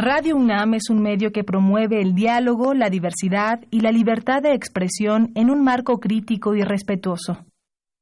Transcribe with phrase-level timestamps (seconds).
[0.00, 4.54] Radio UNAM es un medio que promueve el diálogo, la diversidad y la libertad de
[4.54, 7.44] expresión en un marco crítico y respetuoso.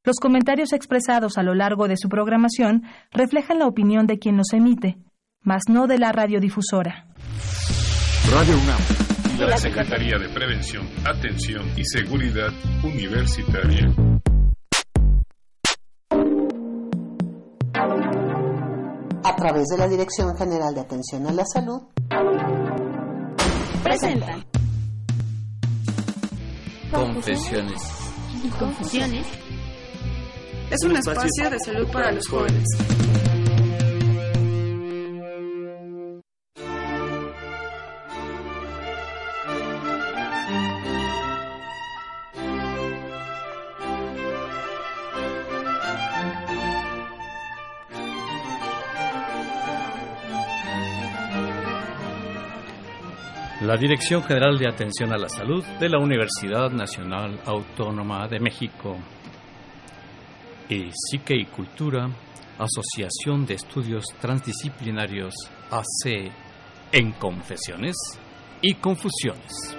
[0.04, 2.82] Los comentarios expresados a lo largo de su programación
[3.12, 4.98] reflejan la opinión de quien los emite,
[5.40, 7.06] mas no de la radiodifusora.
[8.30, 12.52] Radio UNAM y la Secretaría de Prevención, Atención y Seguridad
[12.84, 14.16] Universitaria.
[19.27, 21.82] A través de la Dirección General de Atención a la Salud,
[23.82, 24.45] presentan
[26.92, 27.82] Confesiones
[28.45, 29.27] y confusiones.
[30.70, 32.65] Es un espacio de salud para los jóvenes.
[53.66, 58.96] La Dirección General de Atención a la Salud de la Universidad Nacional Autónoma de México.
[60.68, 62.09] Y Psique y Cultura,
[62.60, 65.34] Asociación de Estudios Transdisciplinarios
[65.69, 66.31] AC,
[66.93, 67.97] en Confesiones
[68.62, 69.77] y Confusiones.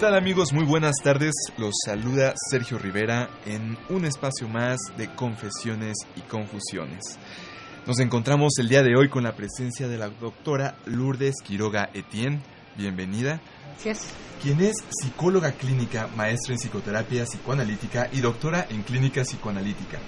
[0.00, 0.54] Tal amigos?
[0.54, 1.34] Muy buenas tardes.
[1.58, 7.18] Los saluda Sergio Rivera en un espacio más de confesiones y confusiones.
[7.86, 12.40] Nos encontramos el día de hoy con la presencia de la doctora Lourdes Quiroga Etienne.
[12.78, 13.42] Bienvenida.
[13.72, 14.14] Gracias.
[14.42, 19.98] Quien es psicóloga clínica, maestra en psicoterapia psicoanalítica y doctora en clínica psicoanalítica.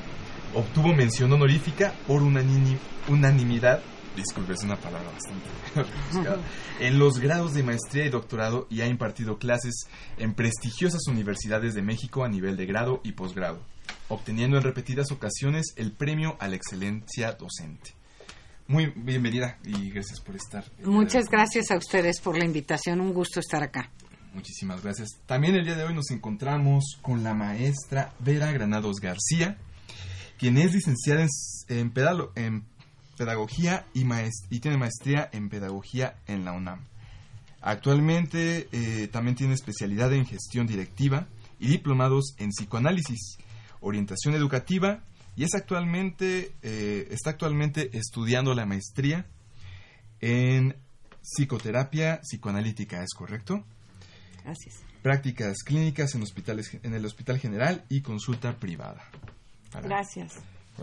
[0.54, 3.82] Obtuvo mención honorífica por unanimidad
[4.16, 5.90] disculpe, es una palabra bastante
[6.80, 9.86] en los grados de maestría y doctorado y ha impartido clases
[10.18, 13.60] en prestigiosas universidades de México a nivel de grado y posgrado,
[14.08, 17.94] obteniendo en repetidas ocasiones el premio a la excelencia docente.
[18.68, 20.64] Muy bienvenida y gracias por estar.
[20.84, 23.90] Muchas gracias a ustedes por la invitación, un gusto estar acá.
[24.34, 25.10] Muchísimas gracias.
[25.26, 29.58] También el día de hoy nos encontramos con la maestra Vera Granados García,
[30.38, 31.28] quien es licenciada en,
[31.68, 32.64] en, pedalo, en
[33.16, 34.04] pedagogía y,
[34.50, 36.86] y, tiene maestría en pedagogía en la UNAM.
[37.60, 41.28] Actualmente eh, también tiene especialidad en gestión directiva
[41.60, 43.38] y diplomados en psicoanálisis,
[43.80, 45.04] orientación educativa
[45.36, 49.26] y es actualmente, eh, está actualmente estudiando la maestría
[50.20, 50.76] en
[51.22, 53.64] psicoterapia psicoanalítica, ¿es correcto?
[54.44, 54.82] Gracias.
[55.02, 59.04] Prácticas clínicas en, hospitales, en el Hospital General y consulta privada.
[59.82, 60.34] Gracias.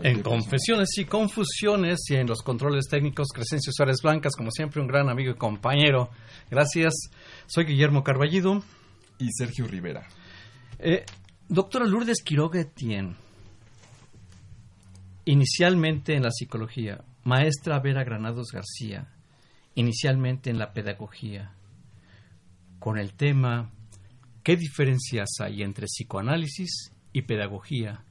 [0.02, 4.86] En confesiones y confusiones y en los controles técnicos, Crescencio Suárez Blancas, como siempre, un
[4.86, 6.10] gran amigo y compañero.
[6.50, 6.94] Gracias.
[7.46, 8.62] Soy Guillermo Carballido.
[9.18, 10.08] Y Sergio Rivera.
[10.78, 11.04] Eh,
[11.46, 13.16] doctora Lourdes Quiroga Etienne,
[15.26, 19.12] inicialmente en la psicología, maestra Vera Granados García,
[19.74, 21.52] inicialmente en la pedagogía,
[22.78, 23.70] con el tema
[24.42, 28.04] ¿qué diferencias hay entre psicoanálisis y pedagogía?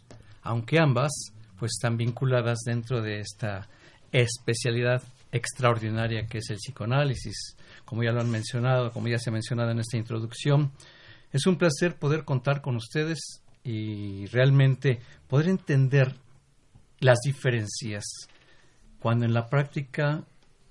[0.43, 1.11] Aunque ambas
[1.59, 3.67] pues están vinculadas dentro de esta
[4.11, 7.55] especialidad extraordinaria que es el psicoanálisis.
[7.85, 10.71] Como ya lo han mencionado, como ya se ha mencionado en esta introducción,
[11.31, 16.15] es un placer poder contar con ustedes y realmente poder entender
[16.99, 18.05] las diferencias
[18.99, 20.23] cuando en la práctica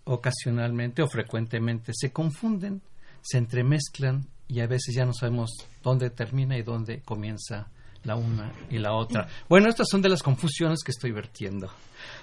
[0.04, 2.82] ocasionalmente o frecuentemente se confunden,
[3.22, 5.50] se entremezclan y a veces ya no sabemos
[5.82, 7.68] dónde termina y dónde comienza
[8.08, 9.28] la una y la otra.
[9.48, 11.70] Bueno, estas son de las confusiones que estoy vertiendo.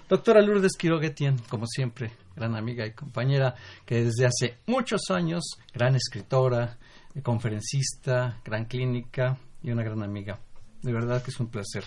[0.09, 5.43] Doctora Lourdes Quiroguetien, como siempre, gran amiga y compañera, que desde hace muchos años,
[5.73, 6.77] gran escritora,
[7.21, 10.39] conferencista, gran clínica y una gran amiga.
[10.81, 11.83] De verdad que es un placer.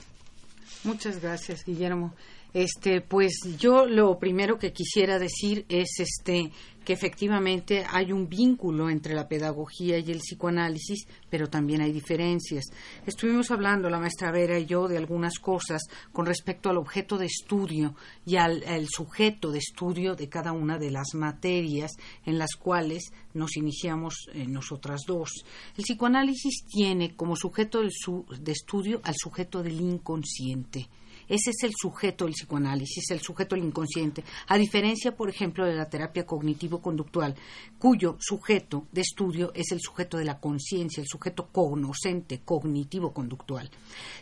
[0.85, 2.15] Muchas gracias, Guillermo.
[2.55, 6.51] Este, pues yo lo primero que quisiera decir es este
[6.89, 12.65] que efectivamente hay un vínculo entre la pedagogía y el psicoanálisis, pero también hay diferencias.
[13.05, 15.83] Estuvimos hablando la maestra Vera y yo de algunas cosas
[16.15, 17.95] con respecto al objeto de estudio
[18.25, 21.91] y al, sujeto de estudio de cada una de las materias
[22.25, 25.45] en las cuales nos iniciamos eh, nosotras dos.
[25.77, 30.89] El psicoanálisis tiene como sujeto de estudio al sujeto del inconsciente
[31.29, 34.25] Ese es el sujeto del psicoanálisis, el sujeto del inconsciente.
[34.47, 37.35] A diferencia, por ejemplo, de la terapia cognitivo-conductual,
[37.79, 43.71] cuyo sujeto de estudio es el sujeto de la conciencia, el sujeto conocente, cognitivo-conductual.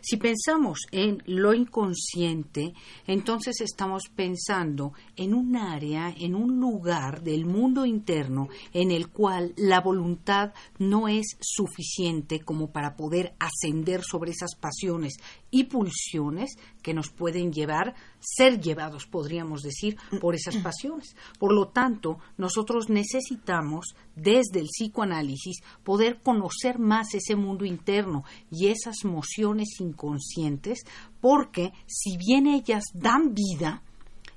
[0.00, 2.74] Si pensamos en lo inconsciente,
[3.06, 9.54] entonces estamos pensando en un área, en un lugar del mundo interno en el cual
[9.56, 15.14] la voluntad no es suficiente como para poder ascender sobre esas pasiones
[15.50, 21.14] y pulsiones que nos pueden llevar, ser llevados, podríamos decir, por esas pasiones.
[21.38, 28.66] Por lo tanto, nosotros necesitamos, desde el psicoanálisis, poder conocer más ese mundo interno y
[28.66, 30.80] esas mociones inconscientes,
[31.20, 33.82] porque si bien ellas dan vida,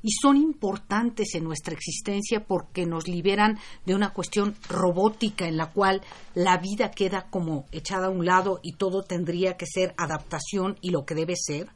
[0.01, 5.71] y son importantes en nuestra existencia porque nos liberan de una cuestión robótica en la
[5.71, 6.01] cual
[6.35, 10.91] la vida queda como echada a un lado y todo tendría que ser adaptación y
[10.91, 11.69] lo que debe ser,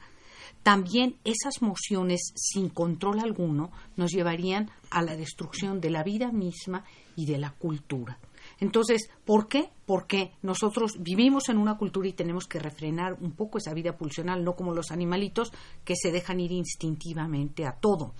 [0.63, 6.85] también esas mociones sin control alguno nos llevarían a la destrucción de la vida misma
[7.15, 8.17] y de la cultura.
[8.59, 9.69] Entonces, ¿por qué?
[9.85, 14.43] Porque nosotros vivimos en una cultura y tenemos que refrenar un poco esa vida pulsional,
[14.43, 15.51] no como los animalitos
[15.83, 18.13] que se dejan ir instintivamente a todo.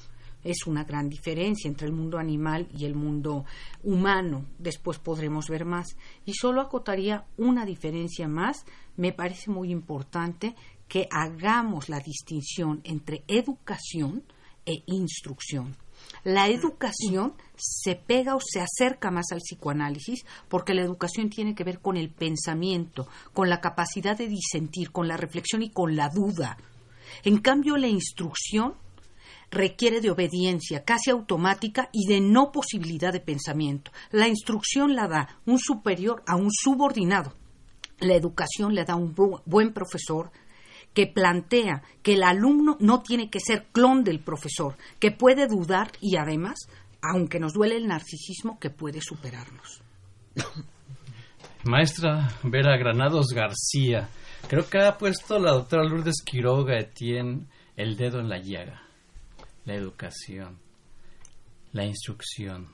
[0.43, 3.45] Es una gran diferencia entre el mundo animal y el mundo
[3.81, 4.45] humano.
[4.59, 5.95] Después podremos ver más.
[6.25, 8.65] Y solo acotaría una diferencia más.
[8.97, 10.55] Me parece muy importante
[10.88, 14.24] que hagamos la distinción entre educación
[14.65, 15.75] e instrucción.
[16.24, 21.63] La educación se pega o se acerca más al psicoanálisis porque la educación tiene que
[21.63, 26.09] ver con el pensamiento, con la capacidad de disentir, con la reflexión y con la
[26.09, 26.57] duda.
[27.24, 28.75] En cambio, la instrucción
[29.51, 33.91] requiere de obediencia casi automática y de no posibilidad de pensamiento.
[34.12, 37.36] La instrucción la da un superior a un subordinado.
[38.00, 39.13] La educación le da un
[39.45, 40.31] buen profesor
[40.93, 45.91] que plantea que el alumno no tiene que ser clon del profesor, que puede dudar
[45.99, 46.67] y además,
[47.01, 49.81] aunque nos duele el narcisismo, que puede superarnos.
[51.63, 54.09] Maestra Vera Granados García,
[54.47, 57.47] creo que ha puesto la doctora Lourdes Quiroga Etienne
[57.77, 58.81] el dedo en la llaga.
[59.65, 60.59] La educación,
[61.71, 62.67] la instrucción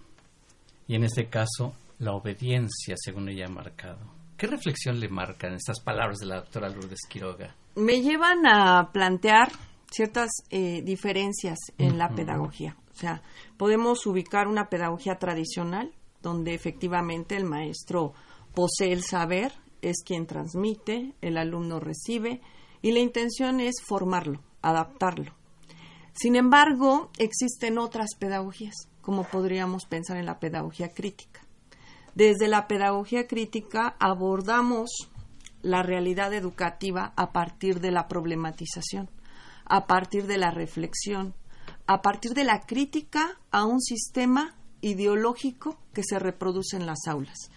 [0.88, 4.00] y en este caso la obediencia, según ella ha marcado.
[4.36, 7.54] ¿Qué reflexión le marcan estas palabras de la doctora Lourdes Quiroga?
[7.80, 9.52] Me llevan a plantear
[9.90, 12.76] ciertas eh, diferencias en la pedagogía.
[12.92, 13.22] O sea,
[13.58, 18.14] podemos ubicar una pedagogía tradicional, donde efectivamente el maestro
[18.54, 22.42] posee el saber, es quien transmite, el alumno recibe,
[22.81, 25.34] y la intención es formarlo, adaptarlo.
[26.14, 31.42] Sin embargo, existen otras pedagogías, como podríamos pensar en la pedagogía crítica.
[32.16, 35.10] Desde la pedagogía crítica abordamos
[35.62, 39.10] la realidad educativa a partir de la problematización,
[39.66, 41.34] a partir de la reflexión,
[41.88, 47.52] a partir de la crítica a un sistema ideológico que se reproduce en las aulas.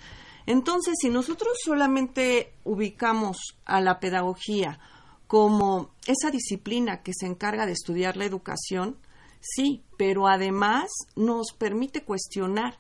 [0.47, 4.81] Entonces, si nosotros solamente ubicamos a la pedagogía
[5.27, 8.97] como esa disciplina que se encarga de estudiar la educación,
[9.41, 12.79] sí, pero además nos permite cuestionar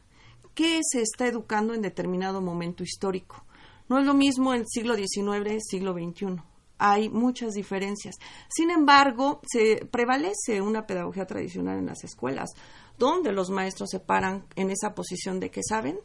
[0.55, 3.45] qué se está educando en determinado momento histórico.
[3.93, 6.41] No es lo mismo el siglo XIX, siglo XXI.
[6.79, 8.15] Hay muchas diferencias.
[8.49, 12.49] Sin embargo, se prevalece una pedagogía tradicional en las escuelas,
[12.97, 15.99] donde los maestros se paran en esa posición de que saben,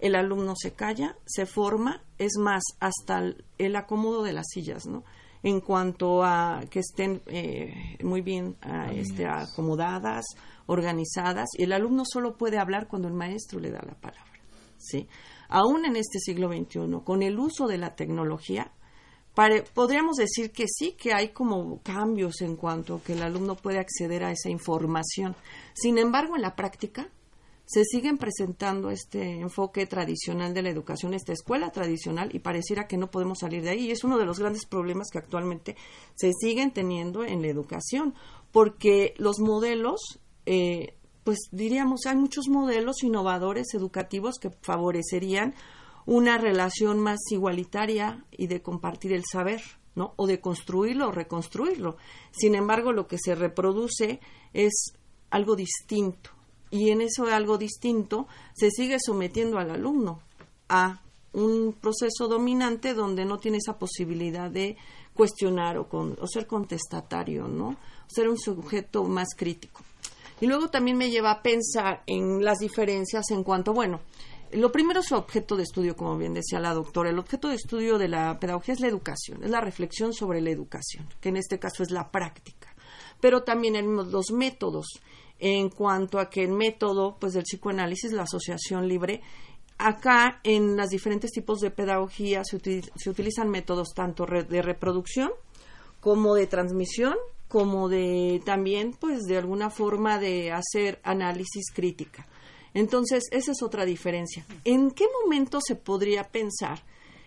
[0.00, 3.22] el alumno se calla, se forma, es más, hasta
[3.56, 5.04] el, acomodo de las sillas, ¿no?
[5.44, 8.56] En cuanto a que estén eh, muy bien
[8.94, 10.24] este, acomodadas,
[10.66, 14.40] organizadas, y el alumno solo puede hablar cuando el maestro le da la palabra,
[14.76, 15.06] ¿sí?
[15.52, 18.72] Aún en este siglo XXI, con el uso de la tecnología,
[19.74, 23.78] podríamos decir que sí, que hay como cambios en cuanto a que el alumno puede
[23.78, 25.36] acceder a esa información.
[25.74, 27.08] Sin embargo, en la práctica
[27.66, 32.96] se siguen presentando este enfoque tradicional de la educación, esta escuela tradicional, y pareciera que
[32.96, 33.86] no podemos salir de ahí.
[33.86, 35.76] Y es uno de los grandes problemas que actualmente
[36.14, 38.14] se siguen teniendo en la educación,
[38.52, 45.54] porque los modelos eh, pues diríamos, hay muchos modelos innovadores educativos que favorecerían
[46.04, 49.62] una relación más igualitaria y de compartir el saber,
[49.94, 50.14] ¿no?
[50.16, 51.96] O de construirlo o reconstruirlo.
[52.32, 54.20] Sin embargo, lo que se reproduce
[54.52, 54.94] es
[55.30, 56.30] algo distinto.
[56.70, 60.20] Y en eso algo distinto se sigue sometiendo al alumno
[60.68, 61.02] a
[61.32, 64.76] un proceso dominante donde no tiene esa posibilidad de
[65.14, 67.76] cuestionar o, o ser contestatario, ¿no?
[68.06, 69.82] Ser un sujeto más crítico.
[70.42, 74.00] Y luego también me lleva a pensar en las diferencias en cuanto, bueno,
[74.50, 77.10] lo primero es su objeto de estudio, como bien decía la doctora.
[77.10, 80.50] El objeto de estudio de la pedagogía es la educación, es la reflexión sobre la
[80.50, 82.74] educación, que en este caso es la práctica.
[83.20, 84.88] pero también en los métodos.
[85.38, 89.20] En cuanto a que el método pues, del psicoanálisis, la asociación libre,
[89.78, 95.30] acá en los diferentes tipos de pedagogía se, se utilizan métodos tanto de reproducción
[96.00, 97.14] como de transmisión,
[97.52, 102.26] como de también, pues, de alguna forma de hacer análisis crítica.
[102.72, 104.46] Entonces, esa es otra diferencia.
[104.64, 106.82] ¿En qué momento se podría pensar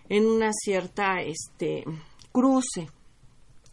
[0.09, 1.83] en una cierta este,
[2.31, 2.89] cruce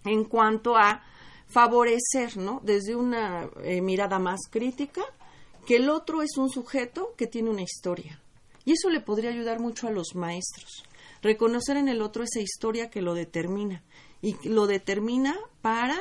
[0.05, 1.03] en cuanto a
[1.49, 2.61] favorecer, ¿no?
[2.63, 5.01] Desde una eh, mirada más crítica,
[5.67, 8.21] que el otro es un sujeto que tiene una historia.
[8.67, 10.85] Y eso le podría ayudar mucho a los maestros.
[11.23, 13.83] Reconocer en el otro esa historia que lo determina.
[14.21, 15.99] Y lo determina para,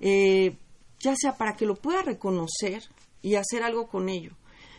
[0.00, 0.56] eh,
[0.98, 2.82] ya sea para que lo pueda reconocer
[3.22, 4.32] y hacer algo con ello.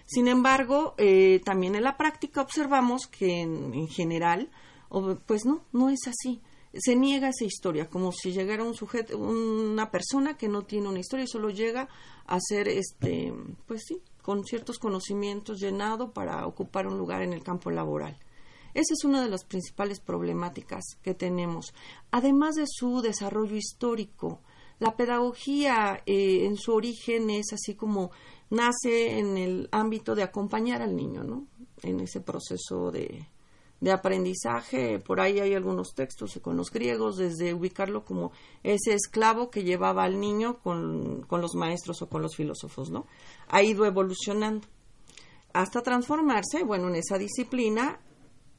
[0.06, 4.50] Sin embargo, eh, también en la práctica observamos que en, general,
[5.26, 6.42] pues no, no es así.
[6.74, 11.00] Se niega esa historia, como si llegara un sujeto, una persona que no tiene una
[11.00, 11.88] historia y solo llega
[12.26, 13.34] a ser, este,
[13.68, 18.18] pues sí, con ciertos conocimientos llenado para ocupar un lugar en el campo laboral.
[18.74, 21.74] Esa es una de las principales problemáticas que tenemos.
[22.10, 24.42] Además de su desarrollo histórico,
[24.82, 28.10] la pedagogía eh, en su origen es así como
[28.50, 31.46] nace en el ámbito de acompañar al niño, ¿no?
[31.84, 33.28] En ese proceso de,
[33.80, 34.98] de aprendizaje.
[34.98, 38.32] Por ahí hay algunos textos con los griegos, desde ubicarlo como
[38.64, 43.06] ese esclavo que llevaba al niño con, con los maestros o con los filósofos, ¿no?
[43.50, 44.68] Ha ido evolucionando
[45.54, 48.00] hasta transformarse, bueno, en esa disciplina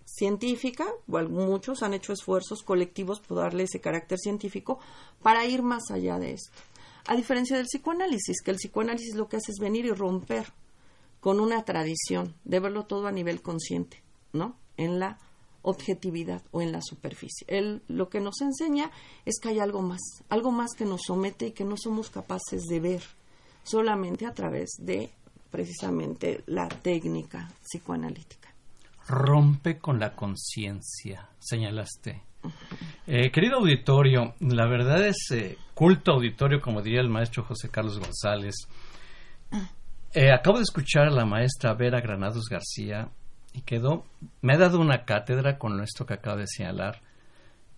[0.05, 4.79] científica, bueno, muchos han hecho esfuerzos colectivos por darle ese carácter científico
[5.23, 6.53] para ir más allá de esto.
[7.07, 10.53] A diferencia del psicoanálisis, que el psicoanálisis lo que hace es venir y romper
[11.21, 14.57] con una tradición, de verlo todo a nivel consciente, ¿no?
[14.77, 15.19] En la
[15.63, 17.47] objetividad o en la superficie.
[17.47, 18.91] Él lo que nos enseña
[19.25, 22.63] es que hay algo más, algo más que nos somete y que no somos capaces
[22.65, 23.03] de ver
[23.63, 25.13] solamente a través de
[25.51, 28.52] precisamente la técnica psicoanalítica.
[29.09, 32.23] Rompe con la conciencia, señalaste.
[33.07, 37.99] Eh, querido auditorio, la verdad es eh, culto auditorio, como diría el maestro José Carlos
[37.99, 38.55] González.
[40.15, 43.09] Eh, acabo de escuchar a la maestra Vera Granados García
[43.53, 44.05] y quedó,
[44.41, 47.01] me ha dado una cátedra con esto que acabo de señalar.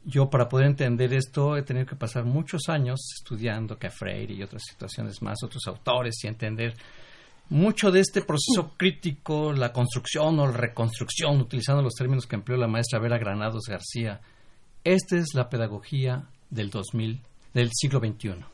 [0.05, 4.43] Yo para poder entender esto he tenido que pasar muchos años estudiando que Freire y
[4.43, 6.75] otras situaciones más, otros autores y entender
[7.49, 12.59] mucho de este proceso crítico, la construcción o la reconstrucción, utilizando los términos que empleó
[12.59, 14.21] la maestra Vera Granados García,
[14.83, 17.21] esta es la pedagogía del 2000,
[17.53, 18.45] del siglo XXI.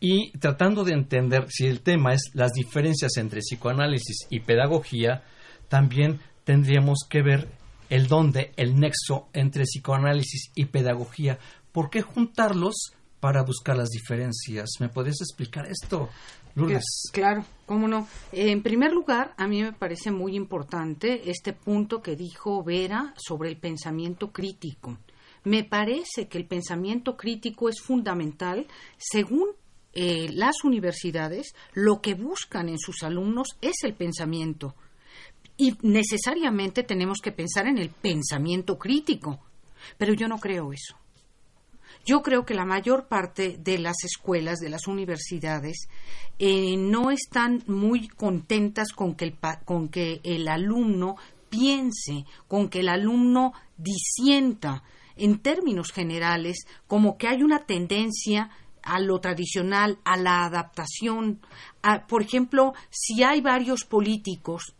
[0.00, 5.24] Y tratando de entender si el tema es las diferencias entre psicoanálisis y pedagogía,
[5.68, 7.48] también tendríamos que ver
[7.90, 11.38] el dónde, el nexo entre psicoanálisis y pedagogía.
[11.72, 14.70] ¿Por qué juntarlos para buscar las diferencias?
[14.78, 16.08] ¿Me podrías explicar esto,
[17.12, 18.08] Claro, cómo no.
[18.32, 23.48] En primer lugar, a mí me parece muy importante este punto que dijo Vera sobre
[23.48, 24.98] el pensamiento crítico.
[25.44, 28.66] Me parece que el pensamiento crítico es fundamental
[28.98, 29.50] según
[29.94, 34.74] eh, las universidades, lo que buscan en sus alumnos es el pensamiento.
[35.56, 39.40] Y necesariamente tenemos que pensar en el pensamiento crítico.
[39.96, 40.96] Pero yo no creo eso.
[42.08, 45.88] Yo creo que la mayor parte de las escuelas, de las universidades,
[46.38, 49.36] eh, no están muy contentas con que, el,
[49.66, 51.16] con que el alumno
[51.50, 54.84] piense, con que el alumno disienta
[55.16, 58.48] en términos generales como que hay una tendencia
[58.82, 61.42] a lo tradicional, a la adaptación.
[62.08, 64.74] por ejemplo, si hay varios políticos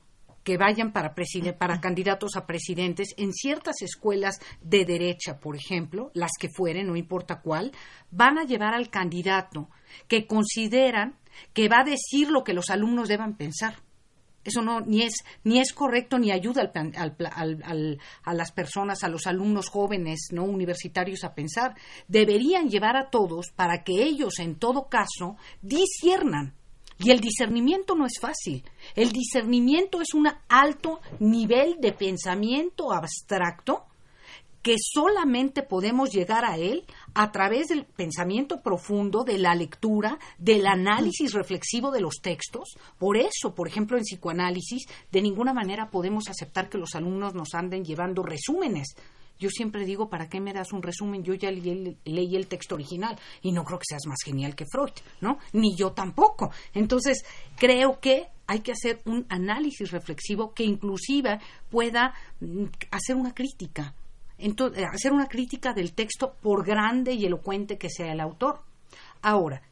[0.48, 1.14] que vayan para,
[1.58, 6.96] para candidatos a presidentes en ciertas escuelas de derecha, por ejemplo, las que fueren, no
[6.96, 7.70] importa cuál,
[8.10, 9.68] van a llevar al candidato
[10.06, 11.18] que consideran
[11.52, 13.82] que va a decir lo que los alumnos deban pensar.
[14.42, 16.72] Eso no ni es ni es correcto ni ayuda
[18.24, 21.74] a las personas, a los alumnos jóvenes, no universitarios a pensar.
[22.06, 26.54] Deberían llevar a todos para que ellos, en todo caso, disciernan.
[26.98, 28.64] Y el discernimiento no es fácil.
[28.94, 33.84] El discernimiento es un alto nivel de pensamiento abstracto
[34.62, 40.66] que solamente podemos llegar a él a través del pensamiento profundo, de la lectura, del
[40.66, 42.76] análisis reflexivo de los textos.
[42.98, 47.54] Por eso, por ejemplo, en psicoanálisis, de ninguna manera podemos aceptar que los alumnos nos
[47.54, 48.96] anden llevando resúmenes.
[49.38, 51.22] Yo siempre digo, ¿para qué me das un resumen?
[51.22, 54.92] Yo ya leí, el texto original y no creo que seas más genial que Freud,
[55.20, 55.38] ¿no?
[55.52, 56.50] Ni yo tampoco.
[56.74, 57.24] Entonces,
[57.56, 61.38] creo que hay que hacer un análisis reflexivo que inclusive
[61.70, 63.94] pueda mm, hacer una crítica
[64.38, 68.60] entonces, hacer una crítica del texto por grande y elocuente que sea el autor.
[69.20, 69.62] Ahora,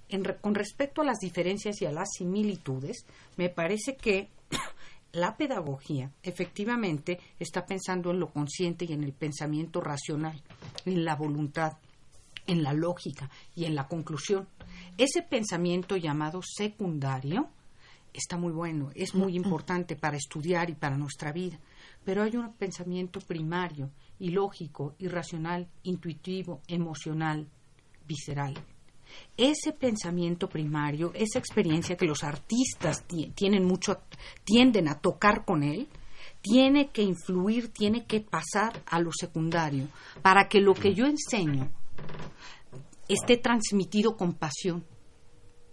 [0.40, 3.06] con respecto a las diferencias y a las similitudes,
[3.36, 4.28] me parece que
[5.16, 10.42] la pedagogía efectivamente está pensando en lo consciente y en el pensamiento racional,
[10.84, 11.78] en la voluntad,
[12.46, 14.46] en la lógica y en la conclusión.
[14.98, 17.48] Ese pensamiento llamado secundario
[18.12, 21.58] está muy bueno, es muy importante para estudiar y para nuestra vida,
[22.04, 27.48] pero hay un pensamiento primario y lógico y racional, intuitivo, emocional,
[28.06, 28.54] visceral.
[29.36, 34.00] Ese pensamiento primario, esa experiencia que los artistas tienen mucho,
[34.44, 35.88] tienden a tocar con él,
[36.40, 39.88] tiene que influir, tiene que pasar a lo secundario,
[40.22, 41.70] para que lo que yo enseño
[43.08, 44.84] esté transmitido con pasión,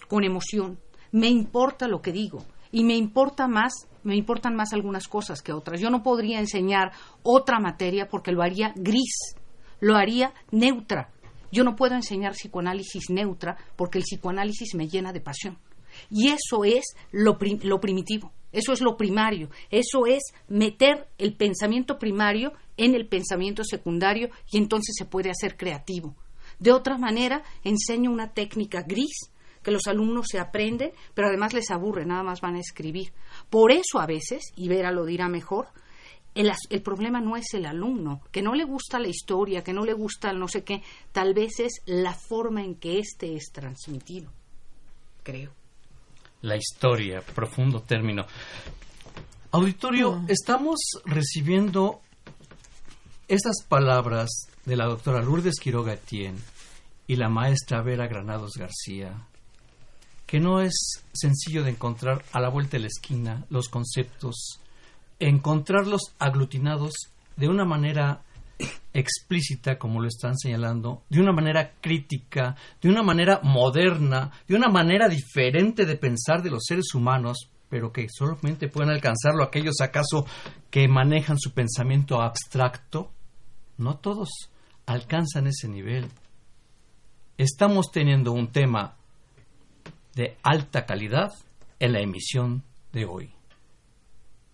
[0.08, 0.80] con emoción.
[1.12, 5.54] Me importa lo que digo y me importa más, me importan más algunas cosas que
[5.54, 5.80] otras.
[5.80, 9.36] Yo no podría enseñar otra materia porque lo haría gris,
[9.80, 11.13] lo haría neutra.
[11.54, 15.60] Yo no puedo enseñar psicoanálisis neutra porque el psicoanálisis me llena de pasión.
[16.10, 22.00] Y eso es lo, lo primitivo, eso es lo primario, eso es meter el pensamiento
[22.00, 26.16] primario en el pensamiento secundario y entonces se puede hacer creativo.
[26.58, 29.30] De otra manera, enseño una técnica gris
[29.62, 33.14] que los alumnos se aprenden, pero además les aburre, nada más van a escribir.
[33.52, 35.68] Por eso a veces, y Vera lo dirá mejor,
[36.36, 39.86] el, el, problema no es el alumno, que no le gusta la historia, que no
[39.86, 43.52] le gusta el no sé qué, tal vez es la forma en que éste es
[43.52, 44.32] transmitido,
[45.24, 45.52] creo.
[46.42, 48.26] La historia, profundo término.
[49.52, 50.26] Auditorio, mm.
[50.30, 52.02] estamos recibiendo
[53.28, 54.30] estas palabras
[54.66, 56.40] de la doctora Lourdes Quiroga Etienne
[57.08, 59.28] y la maestra Vera Granados García,
[60.26, 64.60] que no es sencillo de encontrar a la vuelta de la esquina los conceptos,
[65.28, 66.94] encontrarlos aglutinados
[67.36, 68.22] de una manera
[68.94, 74.70] explícita, como lo están señalando, de una manera crítica, de una manera moderna, de una
[74.70, 80.26] manera diferente de pensar de los seres humanos, pero que solamente pueden alcanzarlo aquellos acaso
[80.70, 83.12] que manejan su pensamiento abstracto.
[83.78, 84.30] No todos
[84.86, 86.08] alcanzan ese nivel.
[87.38, 88.96] Estamos teniendo un tema
[90.16, 91.32] de alta calidad
[91.80, 93.34] en la emisión de hoy.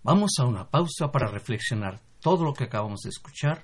[0.02, 3.64] Vamos a una pausa para reflexionar todo lo que acabamos de escuchar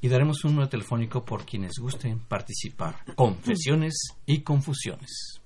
[0.00, 3.04] y daremos un número telefónico por quienes gusten participar.
[3.16, 3.94] Confesiones
[4.26, 5.39] y confusiones.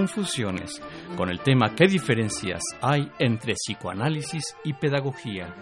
[0.00, 0.80] Confusiones
[1.14, 5.54] con el tema ¿Qué diferencias hay entre psicoanálisis y pedagogía?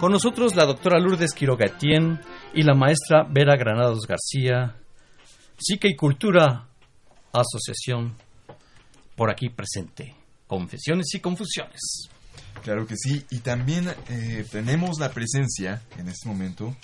[0.00, 2.18] Con nosotros la doctora Lourdes Quiroga Etienne
[2.54, 4.74] y la maestra Vera Granados García,
[5.56, 6.66] Psique y Cultura,
[7.32, 8.16] Asociación,
[9.14, 10.16] por aquí presente.
[10.48, 12.08] Confesiones y confusiones.
[12.64, 16.76] Claro que sí, y también eh, tenemos la presencia en este momento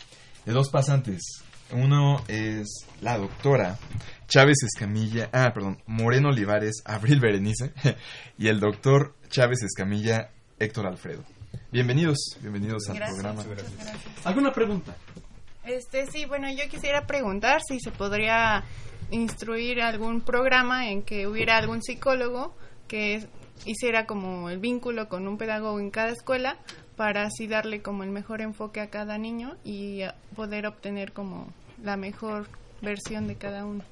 [0.47, 3.79] de dos pasantes Uno es la doctora
[4.27, 7.73] Chávez Escamilla, ah, perdón, Moreno Olivares, Abril Berenice,
[8.39, 11.23] y el doctor Chávez Escamilla, Héctor Alfredo.
[11.71, 13.45] Bienvenidos, bienvenidos al programa.
[14.25, 14.97] ¿Alguna pregunta?
[15.65, 18.65] Este, sí, bueno, yo quisiera preguntar si se podría
[19.11, 22.55] instruir algún programa en que hubiera algún psicólogo
[22.89, 23.29] que
[23.65, 26.57] hiciera como el vínculo con un pedagogo en cada escuela
[26.97, 30.03] para así darle como el mejor enfoque a cada niño y
[30.35, 31.53] poder obtener como
[31.83, 32.49] la mejor
[32.83, 33.85] versión de cada uno.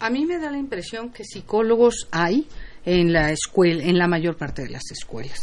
[0.00, 2.46] A mí me da la impresión que psicólogos hay
[2.84, 5.38] en la escuela, en la mayor parte de las escuelas,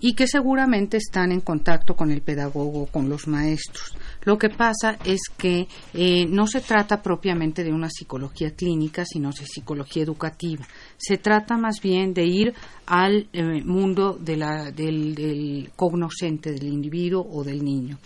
[0.00, 3.96] y que seguramente están en contacto con el pedagogo, con los maestros.
[4.22, 9.30] Lo que pasa es que eh, no se trata propiamente de una psicología clínica, sino
[9.30, 10.64] de psicología educativa.
[10.96, 12.54] Se trata más bien de ir
[12.86, 17.98] al eh, mundo de la, del, del cognoscente del individuo o del niño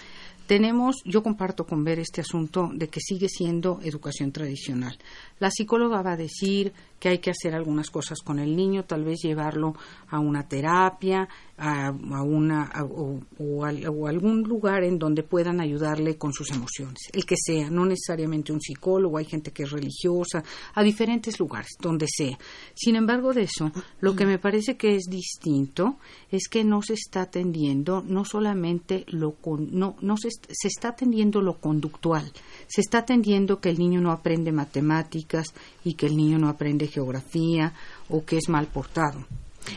[0.49, 4.99] tenemos, yo comparto con ver este asunto de que sigue siendo educación tradicional.
[5.39, 9.05] La psicóloga va a decir que hay que hacer algunas cosas con el niño, tal
[9.05, 9.75] vez llevarlo
[10.09, 11.93] a una terapia, a,
[12.23, 17.85] una o, algún lugar en donde puedan ayudarle con sus emociones, el que sea, no
[17.85, 20.43] necesariamente un psicólogo, hay gente que es religiosa,
[20.75, 22.39] a diferentes lugares, donde sea.
[22.75, 25.97] Sin embargo, de eso, lo que me parece que es distinto
[26.31, 31.41] es que no se está atendiendo no solamente lo no, no se, se está atendiendo
[31.41, 32.33] lo conductual,
[32.67, 36.87] se está atendiendo que el niño no aprende matemáticas y que el niño no aprende
[36.87, 37.73] geografía
[38.09, 39.25] o que es mal portado.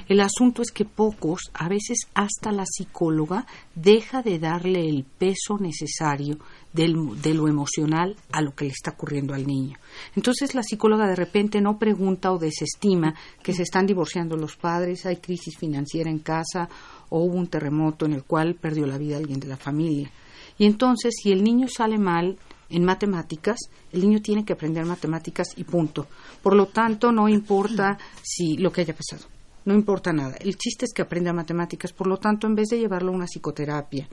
[0.07, 5.57] El asunto es que pocos, a veces hasta la psicóloga, deja de darle el peso
[5.59, 6.37] necesario
[6.73, 9.77] de lo emocional a lo que le está ocurriendo al niño.
[10.15, 15.05] Entonces la psicóloga de repente no pregunta o desestima que se están divorciando los padres,
[15.05, 16.69] hay crisis financiera en casa
[17.09, 20.11] o hubo un terremoto en el cual perdió la vida alguien de la familia.
[20.57, 22.37] Y entonces, si el niño sale mal
[22.69, 23.57] en matemáticas,
[23.91, 26.07] el niño tiene que aprender matemáticas y punto.
[26.41, 29.27] Por lo tanto, no importa si lo que haya pasado,
[29.65, 30.35] no importa nada.
[30.39, 33.25] El chiste es que aprenda matemáticas, por lo tanto, en vez de llevarlo a una
[33.25, 34.07] psicoterapia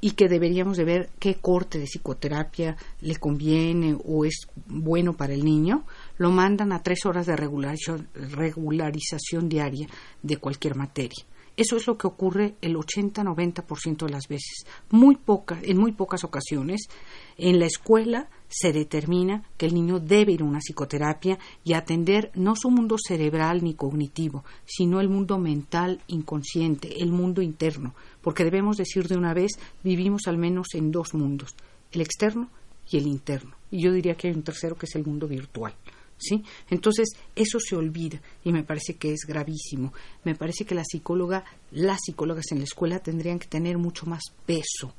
[0.00, 5.32] y que deberíamos de ver qué corte de psicoterapia le conviene o es bueno para
[5.32, 5.84] el niño,
[6.18, 9.86] lo mandan a tres horas de regularización diaria
[10.22, 11.24] de cualquier materia.
[11.56, 14.64] Eso es lo que ocurre el 80-90% de las veces.
[14.90, 16.88] Muy poca, en muy pocas ocasiones,
[17.36, 22.30] en la escuela se determina que el niño debe ir a una psicoterapia y atender
[22.34, 28.44] no su mundo cerebral ni cognitivo, sino el mundo mental inconsciente, el mundo interno, porque
[28.44, 31.54] debemos decir de una vez, vivimos al menos en dos mundos,
[31.92, 32.48] el externo
[32.90, 33.56] y el interno.
[33.70, 35.74] Y yo diría que hay un tercero que es el mundo virtual.
[36.22, 36.42] ¿Sí?
[36.70, 39.92] Entonces, eso se olvida y me parece que es gravísimo.
[40.24, 44.22] Me parece que la psicóloga, las psicólogas en la escuela tendrían que tener mucho más
[44.46, 44.94] peso.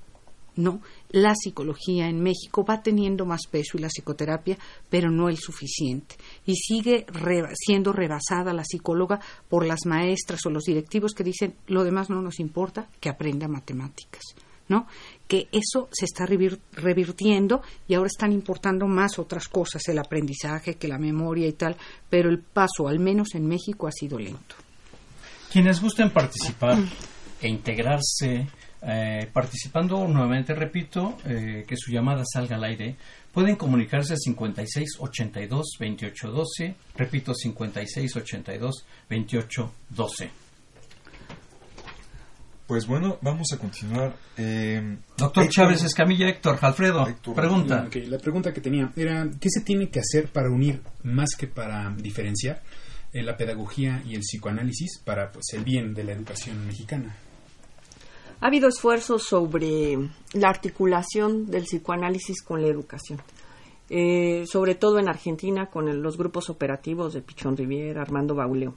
[0.55, 0.81] ¿no?
[1.09, 4.57] La psicología en México va teniendo más peso y la psicoterapia,
[4.89, 6.15] pero no el suficiente.
[6.45, 7.05] Y sigue
[7.53, 12.21] siendo rebasada la psicóloga por las maestras o los directivos que dicen lo demás no
[12.21, 14.21] nos importa, que aprenda matemáticas.
[14.69, 14.88] ¿no?
[15.34, 20.88] Que eso se está revirtiendo y ahora están importando más otras cosas, el aprendizaje, que
[20.88, 21.76] la memoria y tal,
[22.08, 24.56] pero el paso, al menos en México, ha sido lento.
[25.52, 26.78] Quienes gusten participar
[27.41, 28.48] e integrarse,
[28.84, 32.96] eh, participando nuevamente, repito, eh, que su llamada salga al aire,
[33.32, 40.42] pueden comunicarse a 56 82 28 12, repito, 56 82 28 12.
[42.67, 44.15] Pues bueno, vamos a continuar.
[44.38, 47.89] Eh, Doctor Chávez Escamilla, Héctor, Alfredo, pregunta.
[47.93, 51.93] la pregunta que tenía era, ¿qué se tiene que hacer para unir, más que para
[51.97, 52.63] diferenciar,
[53.12, 57.15] eh, la pedagogía y el psicoanálisis para pues, el bien de la educación mexicana?
[58.39, 59.97] Ha habido esfuerzos sobre
[60.34, 63.21] la articulación del psicoanálisis con la educación.
[63.95, 68.73] Eh, sobre todo en Argentina con los grupos operativos de Pichón Riviera, Armando Bauleo.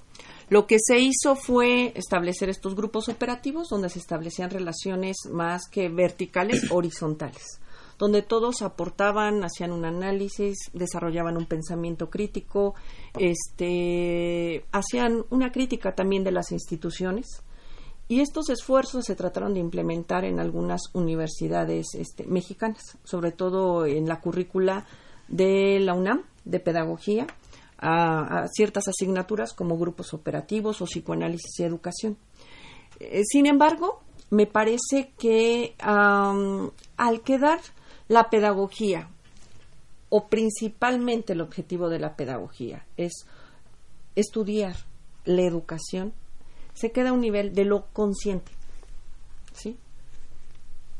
[0.50, 5.88] Lo que se hizo fue establecer estos grupos operativos donde se establecían relaciones más que
[5.88, 7.62] verticales, horizontales,
[7.98, 12.74] donde todos aportaban, hacían un análisis, desarrollaban un pensamiento crítico,
[13.18, 17.42] este, hacían una crítica también de las instituciones.
[18.06, 24.06] Y estos esfuerzos se trataron de implementar en algunas universidades este, mexicanas, sobre todo en
[24.06, 24.84] la currícula
[25.28, 27.26] de la UNAM de pedagogía
[27.78, 32.16] a, ciertas asignaturas como grupos operativos o psicoanálisis y educación.
[33.00, 37.60] Eh, sin embargo, me parece que al quedar
[38.08, 39.08] la pedagogía,
[40.08, 43.26] o principalmente el objetivo de la pedagogía, es
[44.14, 44.76] estudiar
[45.24, 46.12] la educación,
[46.74, 48.52] se queda a un nivel de lo consciente.
[49.52, 49.76] ¿sí?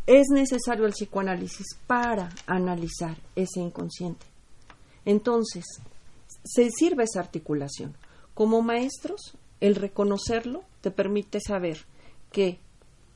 [0.07, 4.25] Es necesario el psicoanálisis para analizar ese inconsciente.
[5.05, 5.64] Entonces,
[6.45, 7.97] se sirve esa articulación.
[8.35, 11.79] Como maestros, el reconocerlo te permite saber
[12.31, 12.61] que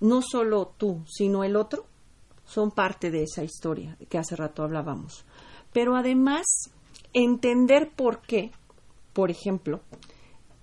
[0.01, 1.85] no solo tú, sino el otro
[2.45, 5.25] son parte de esa historia que hace rato hablábamos.
[5.73, 6.47] Pero además,
[7.13, 8.51] entender por qué,
[9.13, 9.81] por ejemplo,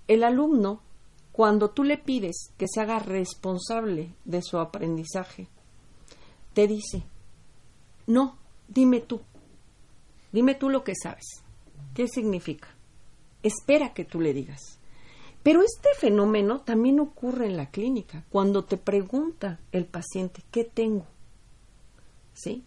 [0.08, 0.82] el alumno,
[1.32, 5.48] cuando tú le pides que se haga responsable de su aprendizaje,
[6.58, 7.04] te dice,
[8.08, 8.36] no,
[8.68, 9.22] dime tú,
[10.32, 11.44] dime tú lo que sabes.
[11.94, 12.70] ¿Qué significa?
[13.44, 14.80] Espera que tú le digas.
[15.44, 21.06] Pero este fenómeno también ocurre en la clínica, cuando te pregunta el paciente, ¿qué tengo?
[22.34, 22.64] ¿Sí?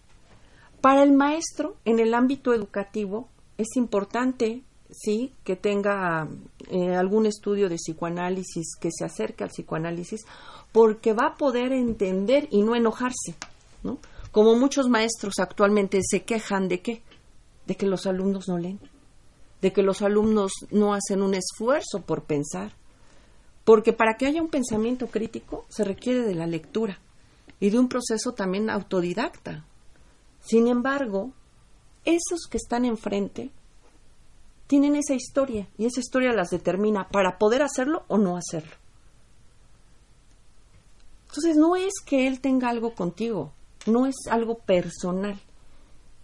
[0.80, 6.28] Para el maestro, en el ámbito educativo, es importante, sí, que tenga
[6.68, 10.20] eh, algún estudio de psicoanálisis, que se acerque al psicoanálisis,
[10.70, 13.34] porque va a poder entender y no enojarse,
[13.82, 13.98] ¿no?
[14.32, 17.02] Como muchos maestros actualmente se quejan de qué?
[17.66, 18.80] De que los alumnos no leen
[19.60, 22.72] de que los alumnos no hacen un esfuerzo por pensar,
[23.64, 26.98] porque para que haya un pensamiento crítico se requiere de la lectura
[27.58, 29.64] y de un proceso también autodidacta.
[30.40, 31.32] Sin embargo,
[32.04, 33.50] esos que están enfrente
[34.66, 38.72] tienen esa historia y esa historia las determina para poder hacerlo o no hacerlo.
[41.28, 43.52] Entonces no es que él tenga algo contigo,
[43.86, 45.38] no es algo personal.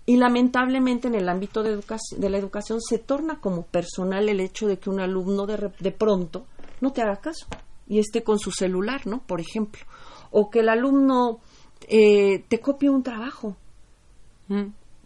[0.04, 1.76] Y lamentablemente en el ámbito de,
[2.16, 5.90] de, la educación se torna como personal el hecho de que un alumno de, de,
[5.90, 6.46] pronto
[6.80, 7.46] no te haga caso
[7.88, 9.22] y esté con su celular, ¿no?
[9.26, 9.82] Por ejemplo.
[10.30, 11.40] O que el alumno
[11.88, 13.56] eh, te copie un trabajo,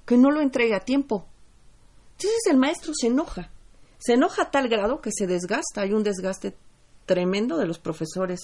[0.05, 1.25] que no lo entregue a tiempo.
[2.13, 3.51] Entonces el maestro se enoja.
[3.99, 5.83] Se enoja a tal grado que se desgasta.
[5.83, 6.55] Hay un desgaste
[7.07, 8.43] tremendo de los profesores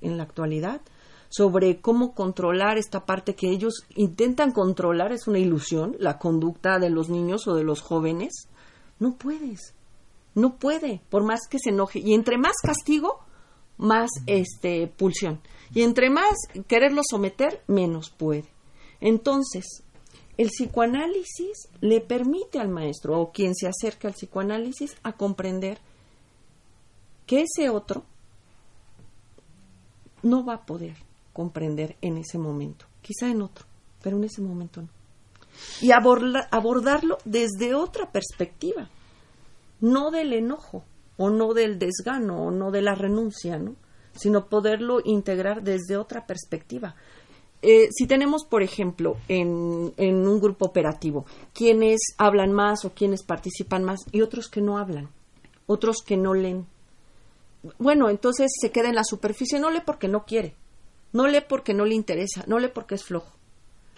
[0.00, 0.80] en la actualidad
[1.28, 6.90] sobre cómo controlar esta parte que ellos intentan controlar, es una ilusión, la conducta de
[6.90, 8.48] los niños o de los jóvenes.
[8.98, 9.74] No puedes,
[10.34, 12.00] no puede, por más que se enoje.
[12.00, 13.20] Y entre más castigo,
[13.76, 15.40] más este, pulsión.
[15.74, 16.34] Y entre más
[16.66, 18.48] quererlo someter, menos puede.
[19.00, 19.84] Entonces,
[20.38, 25.78] el psicoanálisis le permite al maestro o quien se acerca al psicoanálisis a comprender
[27.26, 28.04] que ese otro
[30.22, 31.07] no va a poder
[31.38, 33.64] comprender en ese momento, quizá en otro,
[34.02, 34.88] pero en ese momento no.
[35.80, 38.90] Y abordarlo desde otra perspectiva,
[39.80, 40.82] no del enojo,
[41.16, 43.76] o no del desgano, o no de la renuncia, ¿no?
[44.16, 46.96] sino poderlo integrar desde otra perspectiva.
[47.62, 51.24] Eh, si tenemos, por ejemplo, en, en, un grupo operativo,
[51.54, 55.08] quienes hablan más o quienes participan más y otros que no hablan,
[55.68, 56.66] otros que no leen.
[57.78, 60.56] Bueno, entonces se queda en la superficie, no lee porque no quiere,
[61.12, 63.32] no lee porque no le interesa, no lee porque es flojo.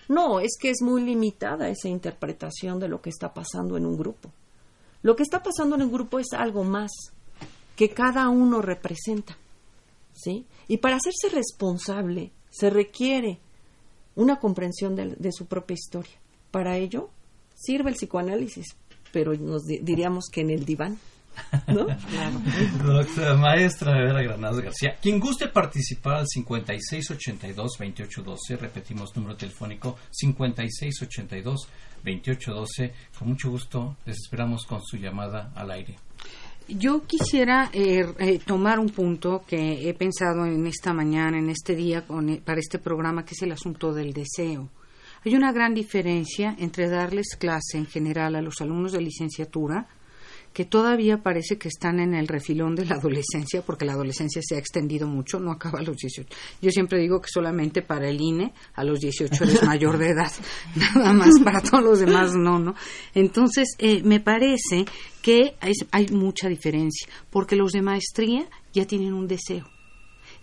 [0.08, 3.96] No, es que es muy limitada esa interpretación de lo que está pasando en un
[3.96, 4.32] grupo.
[5.02, 6.90] Lo que está pasando en un grupo es algo más
[7.76, 9.36] que cada uno representa.
[10.12, 10.46] ¿Sí?
[10.68, 13.38] Y para hacerse responsable se requiere
[14.16, 16.12] una comprensión de, su propia historia.
[16.50, 17.10] Para ello
[17.54, 18.76] sirve el psicoanálisis,
[19.12, 20.98] pero nos diríamos que en el diván.
[21.68, 21.87] ¿No?
[22.85, 24.96] Doctora maestra Vera Granados García.
[25.00, 32.92] Quien guste participar al 5682-2812, repetimos número telefónico 5682-2812.
[33.18, 35.96] Con mucho gusto les esperamos con su llamada al aire.
[36.68, 41.74] Yo quisiera eh, eh, tomar un punto que he pensado en esta mañana, en este
[41.74, 44.68] día, eh, para este programa, que es el asunto del deseo.
[45.24, 49.88] Hay una gran diferencia entre darles clase en general a los alumnos de licenciatura
[50.52, 54.56] que todavía parece que están en el refilón de la adolescencia, porque la adolescencia se
[54.56, 56.28] ha extendido mucho, no acaba a los 18.
[56.60, 60.32] Yo siempre digo que solamente para el INE a los 18 eres mayor de edad,
[60.74, 62.74] nada más, para todos los demás no, ¿no?
[63.14, 64.84] Entonces, eh, me parece
[65.22, 65.54] que
[65.90, 69.66] hay mucha diferencia, porque los de maestría ya tienen un deseo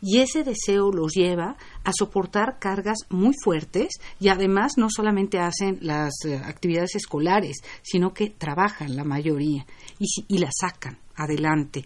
[0.02, 3.89] y ese deseo los lleva a soportar cargas muy fuertes
[4.20, 9.65] y además no solamente hacen las eh, actividades escolares, sino que trabajan la mayoría
[10.00, 11.84] y, y la sacan adelante.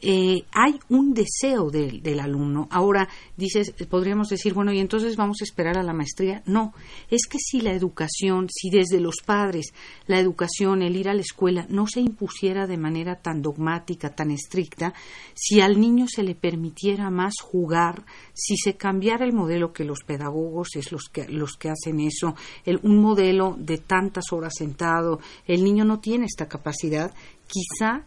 [0.00, 2.68] Eh, hay un deseo del alumno.
[2.70, 6.42] Ahora, dices, podríamos decir, bueno, y entonces vamos a esperar a la maestría.
[6.46, 6.74] No,
[7.10, 9.72] es que si la educación, si desde los padres
[10.06, 14.30] la educación, el ir a la escuela, no se impusiera de manera tan dogmática, tan
[14.30, 14.92] estricta,
[15.34, 20.04] si al niño se le permitiera más jugar, si se cambiara el modelo que los
[20.04, 22.34] pedagogos es los que, los que hacen eso,
[22.66, 27.14] el, un modelo de tantas horas sentado, el niño no tiene esta capacidad,
[27.46, 28.04] quizá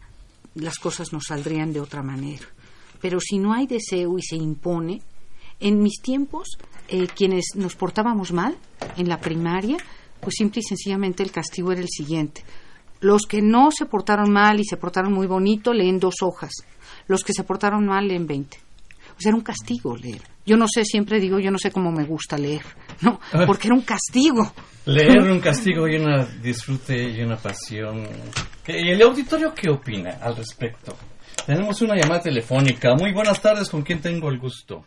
[0.57, 2.45] las cosas nos saldrían de otra manera.
[3.01, 5.01] Pero si no hay deseo y se impone,
[5.59, 8.57] en mis tiempos eh, quienes nos portábamos mal
[8.95, 9.77] en la primaria,
[10.19, 12.43] pues simple y sencillamente el castigo era el siguiente.
[12.99, 16.51] Los que no se portaron mal y se portaron muy bonito leen dos hojas.
[17.07, 18.57] Los que se portaron mal leen veinte.
[19.17, 20.21] O sea, era un castigo leer.
[20.45, 22.63] Yo no sé, siempre digo, yo no sé cómo me gusta leer,
[23.01, 23.19] ¿no?
[23.45, 24.53] Porque era un castigo.
[24.85, 28.07] Leer un castigo y una disfrute y una pasión.
[28.67, 30.93] ¿Y el auditorio qué opina al respecto?
[31.45, 32.95] Tenemos una llamada telefónica.
[32.95, 34.83] Muy buenas tardes, ¿con quién tengo el gusto?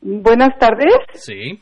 [0.00, 0.94] Buenas tardes.
[1.12, 1.60] Sí.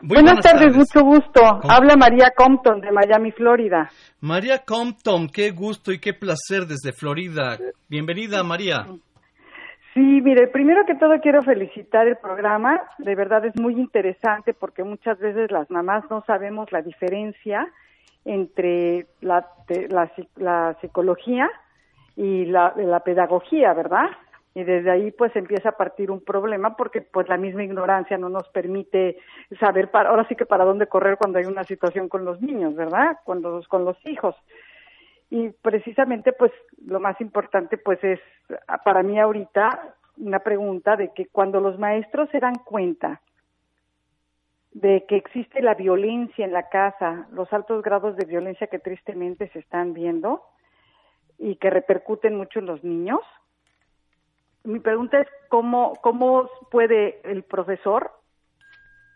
[0.00, 1.42] buenas, tardes, mucho gusto.
[1.68, 3.90] Habla María Compton de Miami, Florida.
[4.20, 7.58] María Compton, qué gusto y qué placer desde Florida.
[7.90, 8.86] Bienvenida, María.
[9.92, 12.80] Sí, mire, primero que todo quiero felicitar el programa.
[12.96, 17.70] De verdad es muy interesante porque muchas veces las mamás no sabemos la diferencia
[18.24, 19.46] entre la,
[20.36, 21.50] la, psicología
[22.16, 24.10] y la, la pedagogía, ¿verdad?
[24.54, 28.28] y desde ahí pues empieza a partir un problema porque pues la misma ignorancia no
[28.28, 29.16] nos permite
[29.58, 32.74] saber para, ahora sí que para dónde correr cuando hay una situación con los niños,
[32.74, 33.18] ¿verdad?
[33.24, 34.34] Con los, con los hijos.
[35.30, 36.52] Y precisamente pues
[36.84, 38.20] lo más importante pues es
[38.84, 43.20] para mí ahorita una pregunta de que cuando los maestros se dan cuenta
[44.74, 49.48] de que existe la violencia en la casa, los altos grados de violencia que tristemente
[49.48, 50.42] se están viendo
[51.38, 53.20] y que repercuten mucho en los niños,
[54.64, 58.12] mi pregunta es cómo, cómo puede el profesor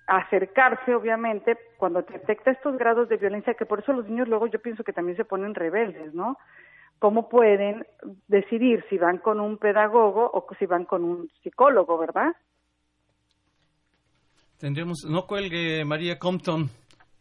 [0.07, 4.61] acercarse, obviamente, cuando detecta estos grados de violencia, que por eso los niños luego yo
[4.61, 6.39] pienso que también se ponen rebeldes, ¿no?
[6.99, 7.87] ¿Cómo pueden
[8.29, 12.35] decidir si van con un pedagogo o si van con un psicólogo, verdad?
[14.59, 16.71] Tendríamos, no cuelgue María Compton.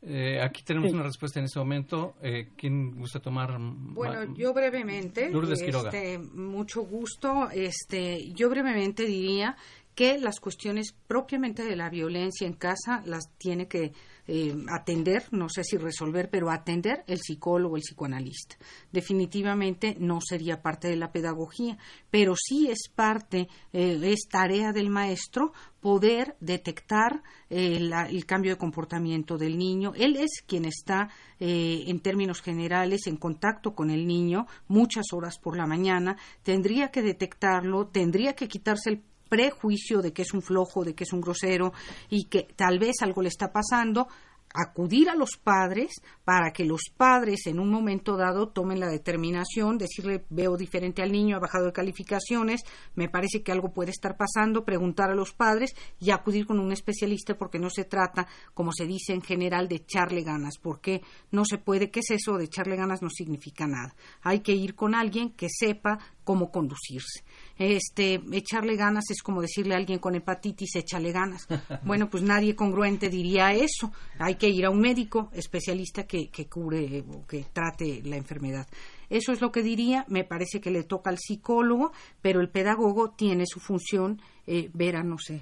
[0.07, 2.15] Eh, aquí tenemos una respuesta en este momento.
[2.21, 3.57] Eh, ¿Quién gusta tomar?
[3.59, 5.29] Bueno, yo brevemente.
[5.31, 5.89] Lourdes Quiroga.
[5.89, 7.49] Este, mucho gusto.
[7.51, 9.57] Este, yo brevemente diría
[9.95, 13.93] que las cuestiones propiamente de la violencia en casa las tiene que
[14.27, 18.57] eh, atender, no sé si resolver, pero atender el psicólogo, el psicoanalista.
[18.91, 21.77] Definitivamente no sería parte de la pedagogía,
[22.09, 27.77] pero sí es parte, eh, es tarea del maestro poder detectar eh,
[28.09, 29.93] el cambio de comportamiento del niño.
[29.95, 35.55] Él es quien está, en términos generales, en contacto con el niño muchas horas por
[35.55, 40.83] la mañana, tendría que detectarlo, tendría que quitarse el prejuicio de que es un flojo,
[40.83, 41.73] de que es un grosero
[42.09, 44.07] y que tal vez algo le está pasando,
[44.55, 45.91] acudir a los padres
[46.23, 51.11] para que los padres en un momento dado tomen la determinación, decirle veo diferente al
[51.11, 52.61] niño, ha bajado de calificaciones,
[52.95, 56.71] me parece que algo puede estar pasando, preguntar a los padres y acudir con un
[56.71, 61.43] especialista porque no se trata, como se dice en general, de echarle ganas, porque no
[61.45, 62.37] se puede, ¿qué es eso?
[62.37, 63.95] De echarle ganas no significa nada.
[64.21, 67.23] Hay que ir con alguien que sepa cómo conducirse.
[67.57, 71.47] Este, echarle ganas es como decirle a alguien con hepatitis, échale ganas.
[71.83, 73.91] Bueno, pues nadie congruente diría eso.
[74.19, 78.67] Hay que ir a un médico especialista que, que cure o que trate la enfermedad.
[79.09, 80.05] Eso es lo que diría.
[80.07, 81.91] Me parece que le toca al psicólogo,
[82.21, 84.21] pero el pedagogo tiene su función.
[84.47, 85.41] Eh, Vera, no sé.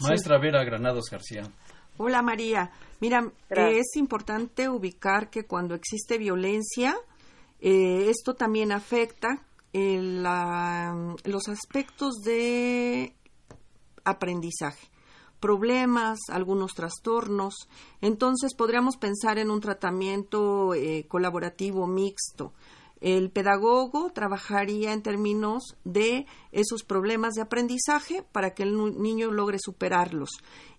[0.00, 1.42] Maestra Vera Granados García.
[1.96, 2.70] Hola María.
[3.00, 6.94] Mira, es importante ubicar que cuando existe violencia,
[7.60, 9.42] eh, esto también afecta
[9.72, 13.14] los aspectos de
[14.04, 14.88] aprendizaje
[15.38, 17.54] problemas, algunos trastornos.
[18.00, 22.52] Entonces podríamos pensar en un tratamiento eh, colaborativo mixto.
[23.00, 29.58] El pedagogo trabajaría en términos de esos problemas de aprendizaje para que el niño logre
[29.60, 30.30] superarlos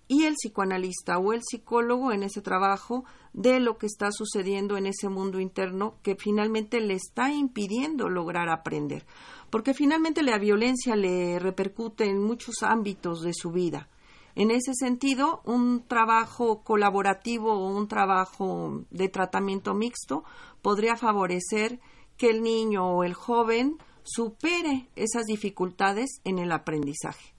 [0.09, 4.87] y el psicoanalista o el psicólogo en ese trabajo de lo que está sucediendo en
[4.87, 9.05] ese mundo interno que finalmente le está impidiendo lograr aprender.
[9.51, 13.87] Porque finalmente la violencia le repercute en muchos ámbitos de su vida.
[14.33, 20.23] En ese sentido, un trabajo colaborativo o un trabajo de tratamiento mixto
[20.63, 21.79] podría favorecer
[22.17, 27.38] que el niño o el joven supere esas dificultades en el aprendizaje.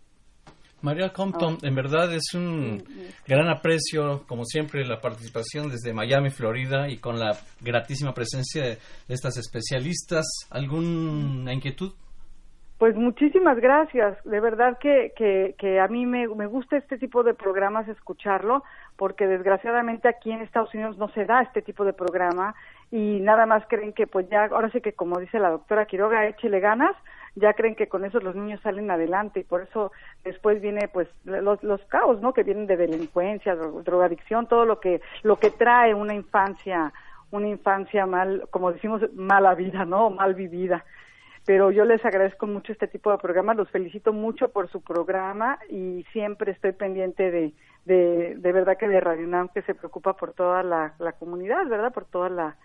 [0.82, 2.82] María Compton, en verdad es un
[3.26, 8.78] gran aprecio, como siempre, la participación desde Miami, Florida, y con la gratísima presencia de
[9.08, 10.26] estas especialistas.
[10.50, 11.92] ¿Alguna inquietud?
[12.80, 14.16] Pues muchísimas gracias.
[14.24, 18.64] De verdad que, que, que a mí me, me, gusta este tipo de programas escucharlo,
[18.96, 22.54] porque desgraciadamente aquí en Estados Unidos no se da este tipo de programa
[22.90, 26.26] y nada más creen que pues ya, ahora sí que como dice la doctora Quiroga,
[26.26, 26.96] échele ganas,
[27.34, 29.92] ya creen que con eso los niños salen adelante y por eso
[30.24, 32.32] después viene pues los, los caos, ¿no?
[32.32, 36.92] Que vienen de delincuencia, drogadicción, todo lo que, lo que trae una infancia,
[37.30, 40.10] una infancia mal, como decimos, mala vida, ¿no?
[40.10, 40.84] Mal vivida.
[41.46, 45.58] pero yo les agradezco mucho este tipo de programas, los felicito mucho por su programa
[45.68, 47.52] y siempre estoy pendiente de,
[47.86, 51.66] de, de verdad que de Radio UNAM que se preocupa por toda la, la comunidad,
[51.66, 51.92] ¿verdad?
[51.92, 52.56] Por toda la,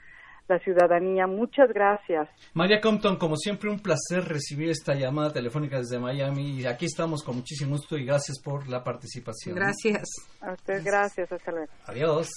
[0.48, 1.28] la ciudadanía.
[1.28, 2.30] Muchas gracias.
[2.54, 6.60] María Compton, como siempre, un placer recibir esta llamada telefónica desde Miami.
[6.62, 9.56] Y aquí estamos con muchísimo gusto y gracias por la participación.
[9.56, 10.04] Gracias.
[10.42, 11.32] A usted, gracias.
[11.32, 11.72] Hasta luego.
[11.86, 12.30] Adiós.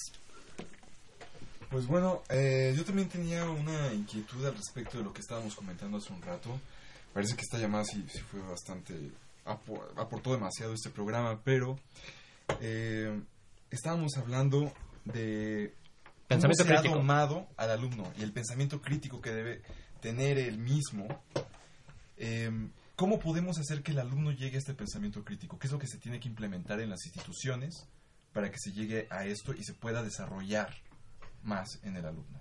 [1.71, 5.99] Pues bueno, eh, yo también tenía una inquietud al respecto de lo que estábamos comentando
[5.99, 6.59] hace un rato.
[7.13, 8.95] Parece que esta llamada sí, sí fue bastante...
[9.45, 11.79] apo- aportó demasiado este programa, pero
[12.61, 13.21] eh,
[13.71, 14.73] estábamos hablando
[15.05, 15.75] de
[16.29, 16.95] Pensamiento cómo se crítico.
[16.95, 19.63] ha domado al alumno y el pensamiento crítico que debe
[20.01, 21.09] tener él mismo.
[22.17, 22.51] Eh,
[22.97, 25.59] ¿Cómo podemos hacer que el alumno llegue a este pensamiento crítico?
[25.59, 27.87] ¿Qué es lo que se tiene que implementar en las instituciones
[28.33, 30.75] para que se llegue a esto y se pueda desarrollar
[31.43, 32.41] más en el alumno?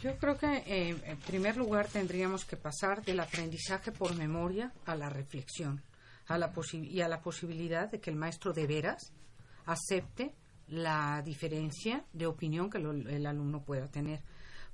[0.00, 4.96] Yo creo que eh, en primer lugar tendríamos que pasar del aprendizaje por memoria a
[4.96, 5.82] la reflexión
[6.26, 9.12] a la y a la posibilidad de que el maestro de veras
[9.66, 10.34] acepte
[10.72, 14.22] la diferencia de opinión que el alumno pueda tener.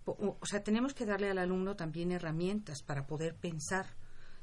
[0.05, 3.87] O o sea, tenemos que darle al alumno también herramientas para poder pensar.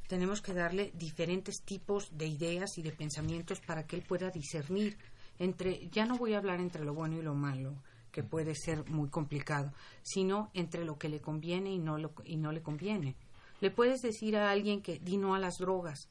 [0.07, 4.97] Tenemos que darle diferentes tipos de ideas y de pensamientos para que él pueda discernir
[5.39, 7.81] entre, ya no voy a hablar entre lo bueno y lo malo,
[8.11, 9.71] que puede ser muy complicado,
[10.03, 13.15] sino entre lo que le conviene y no, lo, y no le conviene.
[13.61, 16.09] Le puedes decir a alguien que di no a las drogas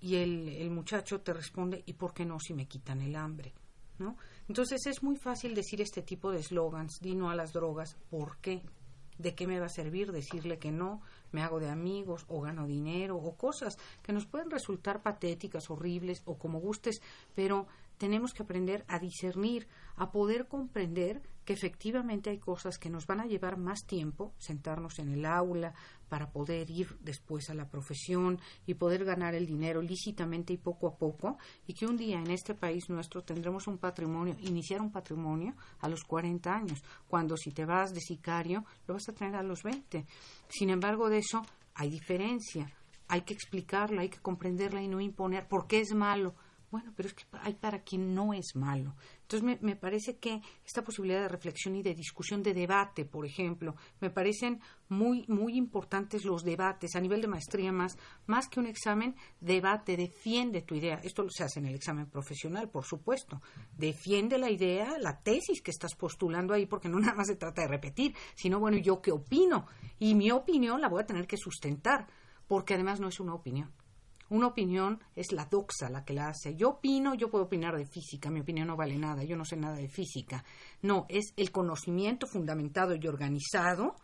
[0.00, 3.52] y el, el muchacho te responde, ¿y por qué no si me quitan el hambre?
[3.98, 4.16] ¿No?
[4.48, 8.38] Entonces es muy fácil decir este tipo de slogans, di no a las drogas, ¿por
[8.38, 8.62] qué?
[9.18, 11.02] ¿De qué me va a servir decirle que no?
[11.32, 16.22] Me hago de amigos o gano dinero o cosas que nos pueden resultar patéticas, horribles
[16.24, 17.02] o como gustes,
[17.34, 17.66] pero
[17.98, 23.20] tenemos que aprender a discernir, a poder comprender que efectivamente hay cosas que nos van
[23.20, 25.74] a llevar más tiempo, sentarnos en el aula
[26.08, 30.88] para poder ir después a la profesión y poder ganar el dinero lícitamente y poco
[30.88, 34.90] a poco, y que un día en este país nuestro tendremos un patrimonio, iniciar un
[34.90, 39.36] patrimonio a los 40 años, cuando si te vas de sicario lo vas a tener
[39.36, 40.04] a los 20.
[40.48, 41.44] Sin embargo, de eso
[41.74, 42.70] hay diferencia,
[43.08, 46.34] hay que explicarla, hay que comprenderla y no imponer por qué es malo.
[46.70, 48.94] Bueno, pero es que hay para quien no es malo.
[49.22, 53.24] Entonces, me, me parece que esta posibilidad de reflexión y de discusión, de debate, por
[53.24, 57.96] ejemplo, me parecen muy, muy importantes los debates a nivel de maestría más,
[58.26, 61.00] más que un examen, debate, defiende tu idea.
[61.02, 63.40] Esto se hace en el examen profesional, por supuesto.
[63.76, 67.62] Defiende la idea, la tesis que estás postulando ahí, porque no nada más se trata
[67.62, 69.66] de repetir, sino, bueno, ¿yo qué opino?
[69.98, 72.06] Y mi opinión la voy a tener que sustentar,
[72.46, 73.72] porque además no es una opinión.
[74.30, 76.54] Una opinión es la doxa la que la hace.
[76.54, 79.56] Yo opino, yo puedo opinar de física, mi opinión no vale nada, yo no sé
[79.56, 80.44] nada de física.
[80.82, 83.96] No, es el conocimiento fundamentado y organizado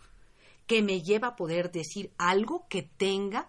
[0.67, 3.49] que me lleva a poder decir algo que tenga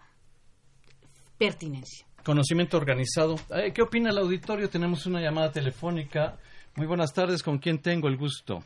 [1.38, 2.05] pertinencia.
[2.26, 3.36] Conocimiento organizado.
[3.55, 4.69] Eh, ¿Qué opina el auditorio?
[4.69, 6.38] Tenemos una llamada telefónica.
[6.76, 8.63] Muy buenas tardes, ¿con quién tengo el gusto?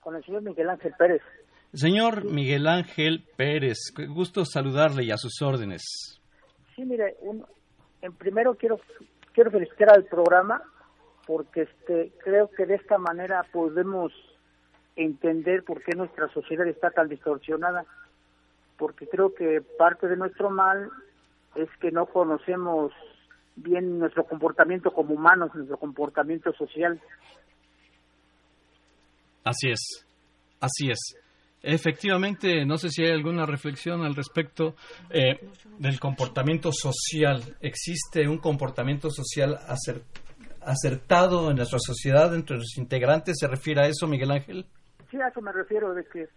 [0.00, 1.20] Con el señor Miguel Ángel Pérez.
[1.74, 3.78] Señor Miguel Ángel Pérez,
[4.08, 6.20] gusto saludarle y a sus órdenes.
[6.74, 7.46] Sí, mire, un-
[8.02, 8.80] en primero quiero
[9.32, 10.62] quiero felicitar al programa
[11.26, 14.12] porque este creo que de esta manera podemos
[14.96, 17.84] entender por qué nuestra sociedad está tan distorsionada,
[18.78, 20.90] porque creo que parte de nuestro mal
[21.56, 22.92] es que no conocemos
[23.56, 27.00] bien nuestro comportamiento como humanos, nuestro comportamiento social.
[29.44, 30.06] Así es,
[30.60, 31.00] así es.
[31.66, 34.74] Efectivamente, no sé si hay alguna reflexión al respecto
[35.10, 35.48] eh,
[35.78, 37.42] del comportamiento social.
[37.60, 40.02] ¿Existe un comportamiento social acer-
[40.60, 43.36] acertado en nuestra sociedad, entre los integrantes?
[43.38, 44.66] ¿Se refiere a eso, Miguel Ángel?
[45.10, 46.28] Sí, a eso me refiero, de que,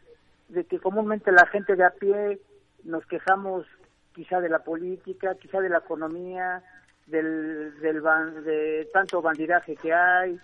[0.49, 2.39] de que comúnmente la gente de a pie
[2.86, 3.65] nos quejamos
[4.13, 6.63] quizá de la política, quizá de la economía,
[7.05, 10.38] del, del ban- de tanto bandidaje que hay,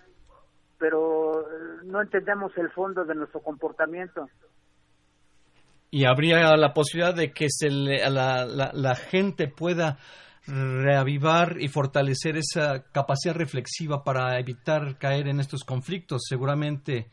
[0.78, 1.46] pero
[1.84, 4.28] no entendemos el fondo de nuestro comportamiento.
[5.96, 9.96] Y habría la posibilidad de que se le- a la, la- la gente pueda
[10.44, 16.22] reavivar y fortalecer esa capacidad reflexiva para evitar caer en estos conflictos.
[16.28, 17.06] Seguramente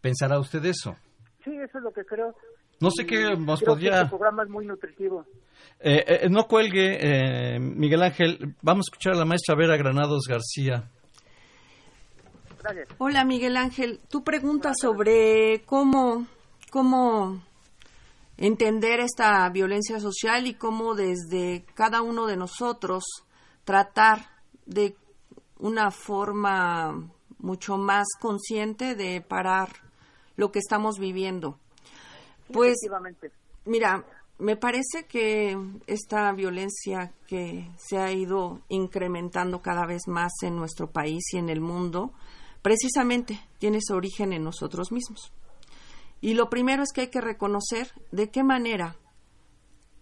[0.00, 0.96] pensará usted eso.
[1.44, 2.34] Sí, eso es lo que creo.
[2.80, 3.96] No sé qué nos Creo que podría...
[3.98, 5.24] este programa es muy nutritivo.
[5.78, 6.98] Eh, eh, no cuelgue,
[7.54, 8.56] eh, Miguel Ángel.
[8.62, 10.90] Vamos a escuchar a la maestra Vera Granados García.
[12.98, 16.26] Hola Miguel Ángel, tú preguntas sobre cómo,
[16.70, 17.42] cómo
[18.36, 23.04] entender esta violencia social y cómo desde cada uno de nosotros
[23.64, 24.30] tratar
[24.66, 24.96] de
[25.58, 29.68] una forma mucho más consciente de parar
[30.36, 31.58] lo que estamos viviendo.
[32.52, 32.76] Pues,
[33.64, 34.04] mira,
[34.38, 35.56] me parece que
[35.86, 41.48] esta violencia que se ha ido incrementando cada vez más en nuestro país y en
[41.48, 42.12] el mundo,
[42.62, 45.32] precisamente tiene su origen en nosotros mismos.
[46.20, 48.96] Y lo primero es que hay que reconocer de qué manera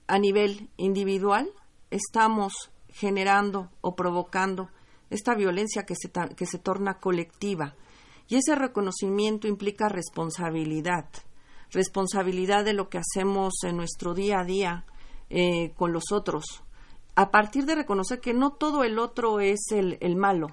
[0.06, 1.50] a nivel individual
[1.90, 4.70] estamos generando o provocando
[5.10, 7.74] esta violencia que se, que se torna colectiva.
[8.28, 11.06] Y ese reconocimiento implica responsabilidad,
[11.70, 14.84] responsabilidad de lo que hacemos en nuestro día a día
[15.28, 16.62] eh, con los otros,
[17.14, 20.48] a partir de reconocer que no todo el otro es el, el malo,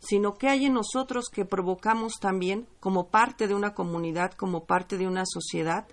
[0.00, 4.96] sino que hay en nosotros que provocamos también como parte de una comunidad, como parte
[4.96, 5.86] de una sociedad,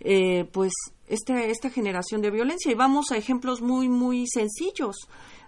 [0.00, 0.72] eh, pues
[1.06, 2.72] este, esta generación de violencia.
[2.72, 4.96] Y vamos a ejemplos muy, muy sencillos.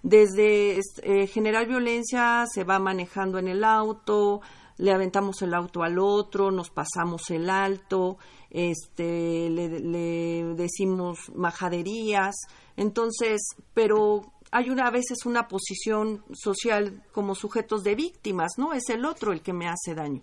[0.03, 4.41] Desde eh, generar violencia se va manejando en el auto,
[4.79, 8.19] le aventamos el auto al otro, nos pasamos el alto,
[8.51, 12.35] este, le, decimos majaderías.
[12.77, 13.41] Entonces,
[13.73, 18.73] pero hay una, a veces una posición social como sujetos de víctimas, ¿no?
[18.73, 20.23] Es el otro el que me hace daño.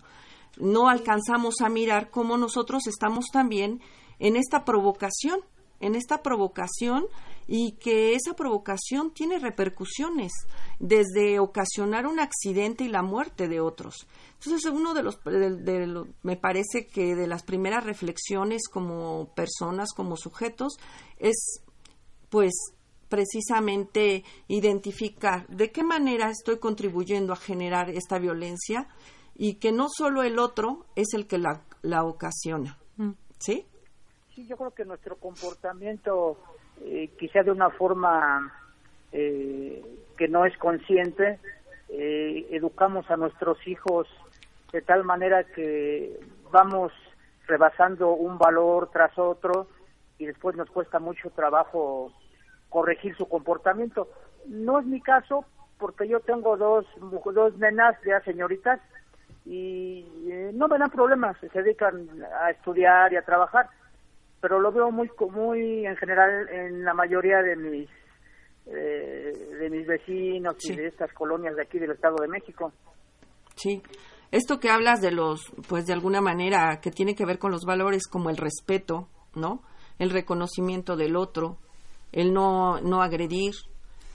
[0.57, 3.81] No alcanzamos a mirar cómo nosotros estamos también
[4.19, 5.39] en esta provocación,
[5.79, 7.05] en esta provocación
[7.47, 10.31] y que esa provocación tiene repercusiones
[10.79, 14.07] desde ocasionar un accidente y la muerte de otros.
[14.35, 15.19] Entonces, uno de los,
[16.21, 20.77] me parece que de las primeras reflexiones como personas, como sujetos,
[21.17, 21.61] es
[22.29, 22.53] pues
[23.13, 28.87] precisamente identificar de qué manera estoy contribuyendo a generar esta violencia
[29.35, 32.75] y que no solo el otro es el que la, la ocasiona.
[32.97, 33.11] Mm.
[33.37, 33.67] ¿Sí?
[34.33, 36.39] Sí, yo creo que nuestro comportamiento,
[36.81, 38.51] eh, quizá de una forma
[39.11, 39.85] eh,
[40.17, 41.39] que no es consciente,
[41.89, 44.07] eh, educamos a nuestros hijos
[44.71, 46.19] de tal manera que
[46.51, 46.91] vamos
[47.45, 49.67] rebasando un valor tras otro
[50.17, 52.11] y después nos cuesta mucho trabajo
[52.73, 54.09] corregir su comportamiento.
[54.47, 55.45] No es mi caso
[55.77, 58.81] porque yo tengo dos, dos nenas ya señoritas
[59.45, 60.05] y
[60.53, 62.07] no me dan problemas, se dedican
[62.41, 63.67] a estudiar y a trabajar
[64.43, 67.89] pero lo veo muy muy en general en la mayoría de mis
[68.65, 72.73] eh, de mis vecinos y de estas colonias de aquí del Estado de México.
[73.55, 73.81] Sí.
[74.31, 77.63] Esto que hablas de los, pues de alguna manera, que tiene que ver con los
[77.63, 79.63] valores como el respeto, ¿no?
[79.97, 81.57] El reconocimiento del otro,
[82.13, 83.53] el no, no agredir,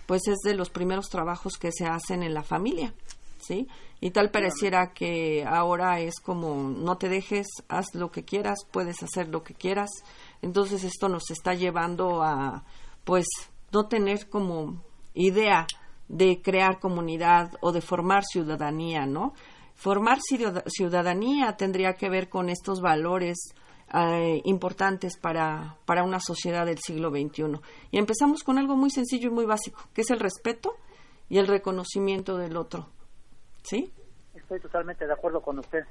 [0.07, 2.95] pues es de los primeros trabajos que se hacen en la familia,
[3.41, 3.69] ¿sí?
[4.01, 9.03] Y tal pareciera que ahora es como no te dejes, haz lo que quieras, puedes
[9.03, 9.91] hacer lo que quieras.
[10.41, 12.65] Entonces esto nos está llevando a
[13.05, 13.27] pues
[13.73, 14.83] no tener como
[15.15, 15.67] idea
[16.07, 19.35] de crear comunidad o de formar ciudadanía, ¿no?
[19.75, 23.37] Formar ciudadanía tendría que ver con estos valores
[23.95, 27.61] eh, importantes para, para una sociedad del siglo XXI.
[27.91, 30.74] Y empezamos con algo muy sencillo y muy básico, que es el respeto
[31.28, 32.89] y el reconocimiento del otro.
[33.62, 33.93] ¿Sí?
[34.34, 35.84] Estoy totalmente de acuerdo con usted.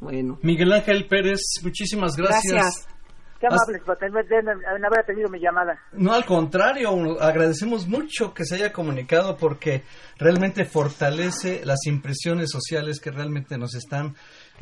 [0.00, 0.38] Bueno.
[0.42, 2.52] Miguel Ángel Pérez, muchísimas gracias.
[2.52, 2.97] Gracias.
[3.38, 5.78] Qué amables por haber tenido mi llamada.
[5.92, 9.82] No, al contrario, agradecemos mucho que se haya comunicado porque
[10.18, 14.14] realmente fortalece las impresiones sociales que realmente nos están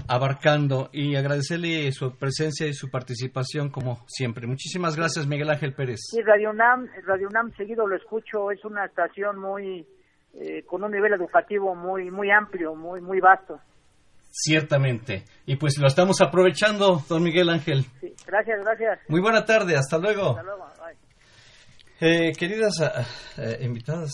[0.09, 4.47] abarcando y agradecerle su presencia y su participación como siempre.
[4.47, 6.01] Muchísimas gracias, Miguel Ángel Pérez.
[6.11, 9.87] Sí, Radio UNAM, Radio UNAM seguido lo escucho, es una estación muy
[10.35, 13.59] eh, con un nivel educativo muy muy amplio, muy muy vasto.
[14.39, 15.25] Ciertamente.
[15.47, 17.87] Y pues lo estamos aprovechando, don Miguel Ángel.
[18.01, 19.01] Sí, gracias, gracias.
[19.09, 20.31] Muy buena tarde, hasta luego.
[20.31, 20.67] Hasta luego,
[21.99, 23.07] eh, queridas ah,
[23.39, 24.13] eh, invitadas,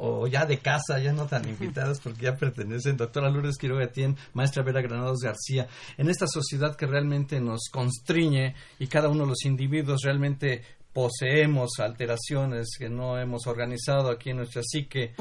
[0.00, 4.16] o ya de casa, ya no tan invitadas porque ya pertenecen, doctora Lourdes Quiroga Tien,
[4.32, 9.28] maestra Vera Granados García, en esta sociedad que realmente nos constriñe y cada uno de
[9.28, 15.14] los individuos realmente poseemos alteraciones que no hemos organizado aquí en nuestra psique.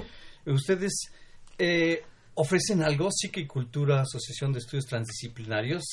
[0.47, 1.11] Ustedes
[1.59, 2.01] eh,
[2.34, 5.84] ¿Ofrecen algo, Psique y Cultura, Asociación de Estudios Transdisciplinarios?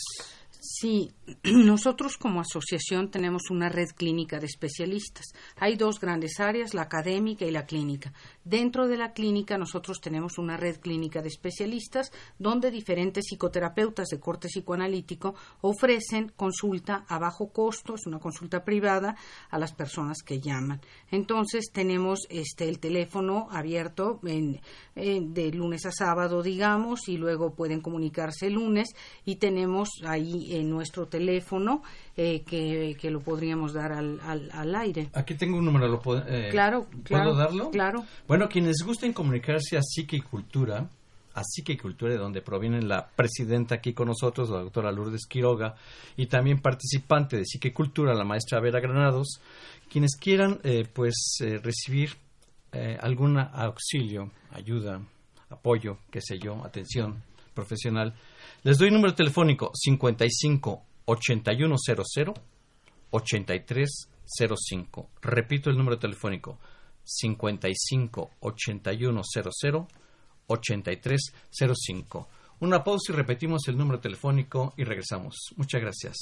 [0.61, 1.11] Sí,
[1.45, 5.26] nosotros como asociación tenemos una red clínica de especialistas.
[5.57, 8.12] Hay dos grandes áreas, la académica y la clínica.
[8.49, 14.18] Dentro de la clínica nosotros tenemos una red clínica de especialistas donde diferentes psicoterapeutas de
[14.18, 19.16] corte psicoanalítico ofrecen consulta a bajo costo, es una consulta privada
[19.51, 20.80] a las personas que llaman.
[21.11, 28.46] Entonces tenemos este el teléfono abierto de lunes a sábado, digamos, y luego pueden comunicarse
[28.46, 28.94] el lunes
[29.26, 31.82] y tenemos ahí en nuestro teléfono
[32.19, 35.09] eh, que, lo podríamos dar al, al, aire.
[35.14, 37.71] Aquí tengo un número, ¿lo eh, claro, claro, ¿puedo darlo?
[37.71, 38.05] Claro.
[38.27, 40.89] Bueno, quienes gusten comunicarse a Psique y Cultura,
[41.39, 45.77] a Psiquicultura, de donde proviene la presidenta aquí con nosotros, la doctora Lourdes Quiroga,
[46.16, 49.41] y también participante de Psiquicultura, la maestra Vera Granados,
[49.89, 52.16] quienes quieran eh, pues eh, recibir
[52.73, 55.01] eh, algún auxilio, ayuda,
[55.51, 57.23] apoyo, qué sé yo, atención
[57.55, 58.14] profesional.
[58.64, 62.35] Les doy número telefónico 55 8100
[63.11, 65.11] 8305.
[65.23, 66.59] Repito el número telefónico
[67.03, 69.87] 55 8100
[70.47, 72.29] 8305.
[72.61, 75.35] Una pausa y repetimos el número telefónico y regresamos.
[75.57, 76.19] Muchas gracias.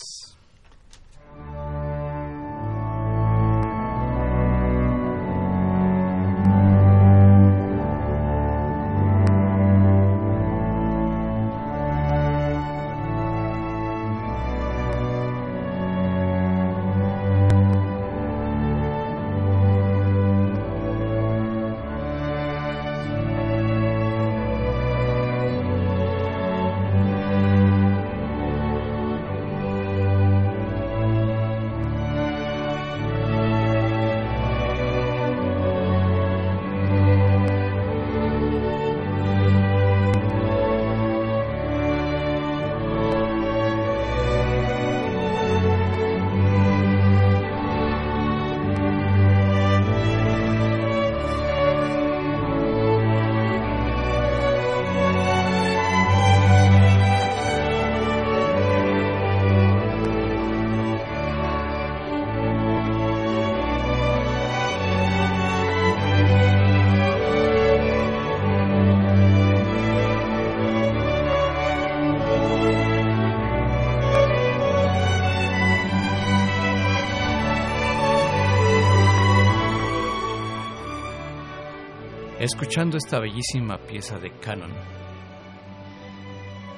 [82.77, 84.71] Esta bellísima pieza de Canon.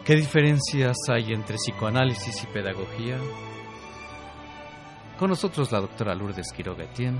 [0.04, 3.18] ¿Qué diferencias hay entre psicoanálisis y pedagogía?
[5.18, 7.18] Con nosotros la doctora Lourdes Quiroga Etienne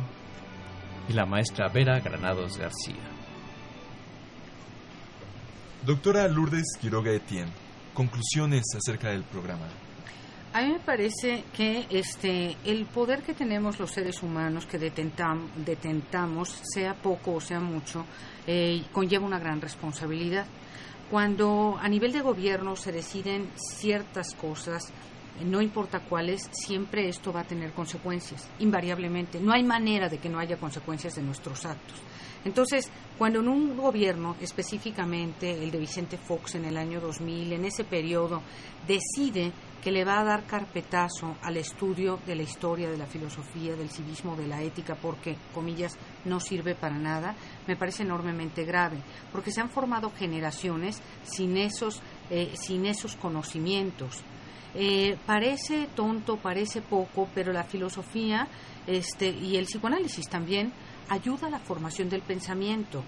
[1.09, 3.03] y la maestra Vera Granados García.
[5.85, 7.51] Doctora Lourdes Quiroga Etienne,
[7.95, 9.67] conclusiones acerca del programa.
[10.59, 16.49] A mí me parece que este el poder que tenemos los seres humanos que detentamos,
[16.75, 18.05] sea poco o sea mucho,
[18.45, 20.47] eh, conlleva una gran responsabilidad.
[21.13, 24.93] Cuando a nivel de gobierno se deciden ciertas cosas,
[25.45, 29.39] no importa cuáles, siempre esto va a tener consecuencias, invariablemente.
[29.39, 32.03] No hay manera de que no haya consecuencias de nuestros actos.
[32.45, 37.65] Entonces, cuando en un gobierno, específicamente el de Vicente Fox en el año 2000, en
[37.65, 38.43] ese periodo,
[38.87, 43.75] decide que le va a dar carpetazo al estudio de la historia, de la filosofía,
[43.75, 47.35] del civismo, de la ética, porque, comillas, no sirve para nada,
[47.67, 48.99] me parece enormemente grave,
[49.33, 54.23] porque se han formado generaciones sin esos, eh, sin esos conocimientos.
[54.75, 58.47] Eh, parece tonto, parece poco, pero la filosofía
[58.87, 60.73] este, y el psicoanálisis también
[61.09, 63.03] ayuda a la formación del pensamiento.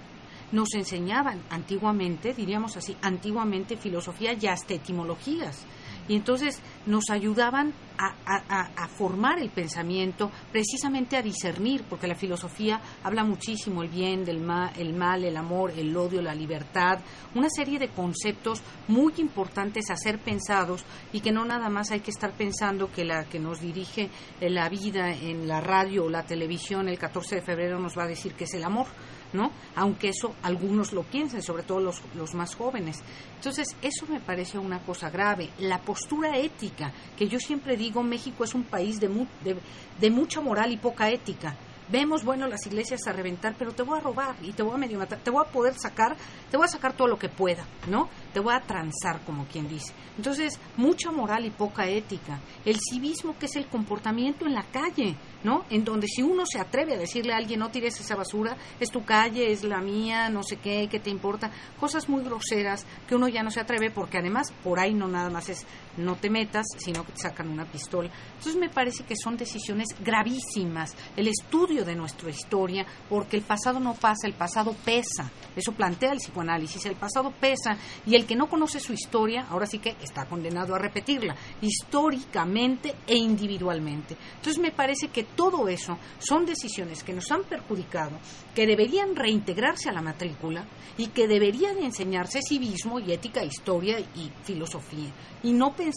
[0.53, 5.64] Nos enseñaban antiguamente, diríamos así, antiguamente filosofía y hasta etimologías
[6.11, 13.22] y entonces nos ayudaban a, formar el pensamiento, precisamente a discernir, porque la filosofía habla
[13.22, 16.98] muchísimo el bien, del mal, el mal, el amor, el odio, la libertad,
[17.36, 22.00] una serie de conceptos muy importantes a ser pensados y que no nada más hay
[22.00, 26.24] que estar pensando que la que nos dirige la vida en la radio o la
[26.24, 28.88] televisión el 14 de febrero nos va a decir que es el amor
[29.33, 29.51] ¿no?
[29.76, 33.03] Aunque eso algunos lo piensen, sobre todo los, los más jóvenes.
[33.37, 35.51] Entonces, eso me parece una cosa grave.
[35.59, 39.57] La postura ética, que yo siempre digo, México es un país de, de,
[40.01, 41.57] de mucha moral y poca ética
[41.91, 44.78] vemos, bueno, las iglesias a reventar, pero te voy a robar y te voy a
[44.78, 46.16] medio matar, te voy a poder sacar,
[46.51, 48.09] te voy a sacar todo lo que pueda, ¿no?
[48.32, 49.93] Te voy a transar, como quien dice.
[50.16, 52.41] Entonces, mucha moral y poca ética.
[52.64, 55.64] El civismo, que es el comportamiento en la calle, ¿no?
[55.70, 58.91] En donde si uno se atreve a decirle a alguien, no tires esa basura, es
[58.91, 63.14] tu calle, es la mía, no sé qué, qué te importa, cosas muy groseras que
[63.14, 65.66] uno ya no se atreve porque además por ahí no nada más es
[66.01, 68.11] no te metas, sino que te sacan una pistola.
[68.36, 70.96] Entonces me parece que son decisiones gravísimas.
[71.16, 75.30] El estudio de nuestra historia, porque el pasado no pasa, el pasado pesa.
[75.55, 77.76] Eso plantea el psicoanálisis, el pasado pesa
[78.07, 82.94] y el que no conoce su historia, ahora sí que está condenado a repetirla, históricamente
[83.07, 84.16] e individualmente.
[84.36, 88.18] Entonces me parece que todo eso son decisiones que nos han perjudicado,
[88.55, 94.30] que deberían reintegrarse a la matrícula y que deberían enseñarse civismo y ética, historia y
[94.44, 95.11] filosofía.
[95.42, 95.89] Y no pensar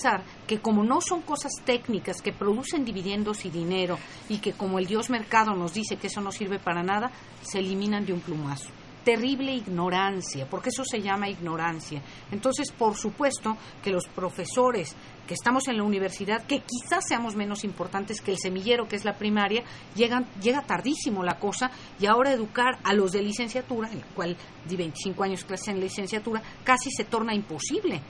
[0.48, 3.98] que como no son cosas técnicas que producen dividendos y dinero
[4.30, 7.60] y que como el Dios mercado nos dice que eso no sirve para nada, se
[7.60, 8.70] eliminan de un plumazo.
[9.04, 12.02] terrible ignorancia, porque eso se llama ignorancia.
[12.32, 14.96] Entonces, por supuesto que los profesores
[15.28, 19.04] que estamos en la universidad, que quizás seamos menos importantes que el semillero, que es
[19.04, 19.64] la primaria,
[19.96, 21.70] llegan, llega tardísimo la cosa
[22.00, 26.42] y ahora educar a los de licenciatura, el cual de 25 años clase en licenciatura,
[26.64, 28.02] casi se torna imposible,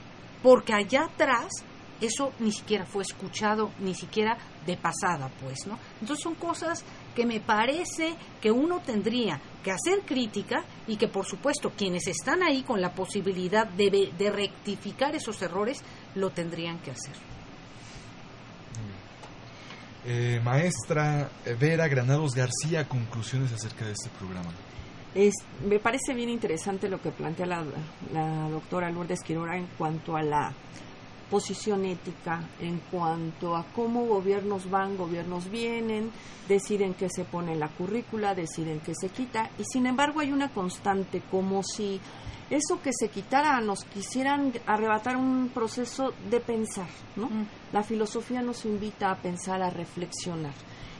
[0.42, 1.64] porque allá atrás
[2.04, 4.36] eso ni siquiera fue escuchado, ni siquiera
[4.66, 5.78] de pasada, pues, ¿no?
[6.00, 6.84] Entonces son cosas
[7.14, 12.42] que me parece que uno tendría que hacer crítica y que, por supuesto, quienes están
[12.42, 15.82] ahí con la posibilidad de, de rectificar esos errores,
[16.14, 17.14] lo tendrían que hacer.
[20.06, 24.50] Eh, maestra Vera Granados García, conclusiones acerca de este programa.
[25.14, 25.32] Es,
[25.66, 27.64] me parece bien interesante lo que plantea la,
[28.12, 30.52] la doctora Lourdes Quirora en cuanto a la
[31.34, 36.12] posición ética en cuanto a cómo gobiernos van, gobiernos vienen,
[36.46, 40.30] deciden qué se pone en la currícula, deciden qué se quita, y sin embargo hay
[40.30, 42.00] una constante, como si
[42.50, 47.26] eso que se quitara nos quisieran arrebatar un proceso de pensar, ¿no?
[47.26, 47.46] Mm.
[47.72, 50.54] La filosofía nos invita a pensar, a reflexionar.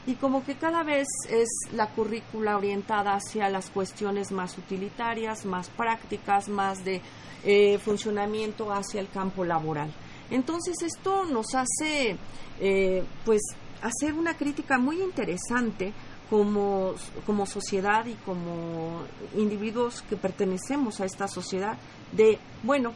[0.05, 5.71] Y como que cada vez es la currícula orientada hacia las cuestiones más utilitarias, más
[5.71, 7.01] prácticas, más de
[7.45, 9.95] eh, funcionamiento hacia el campo laboral.
[10.31, 12.17] Entonces esto nos hace
[12.61, 13.43] eh, pues
[13.83, 15.93] hacer una crítica muy interesante
[16.31, 16.95] como,
[17.27, 19.03] como sociedad y como
[19.37, 21.77] individuos que pertenecemos a esta sociedad
[22.13, 22.93] de, bueno,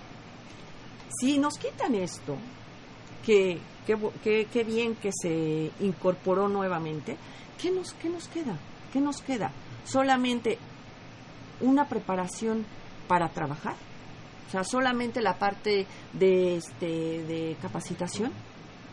[1.20, 2.36] si nos quitan esto,
[3.24, 3.58] que,
[4.24, 7.16] que, bien que se incorporó nuevamente,
[7.60, 8.56] ¿qué nos, ¿qué nos queda?
[8.92, 9.52] ¿Qué nos queda?
[9.84, 10.58] ¿Solamente
[11.60, 12.64] una preparación
[13.06, 13.76] para trabajar?
[14.48, 18.32] O sea, solamente la parte de, este, de capacitación,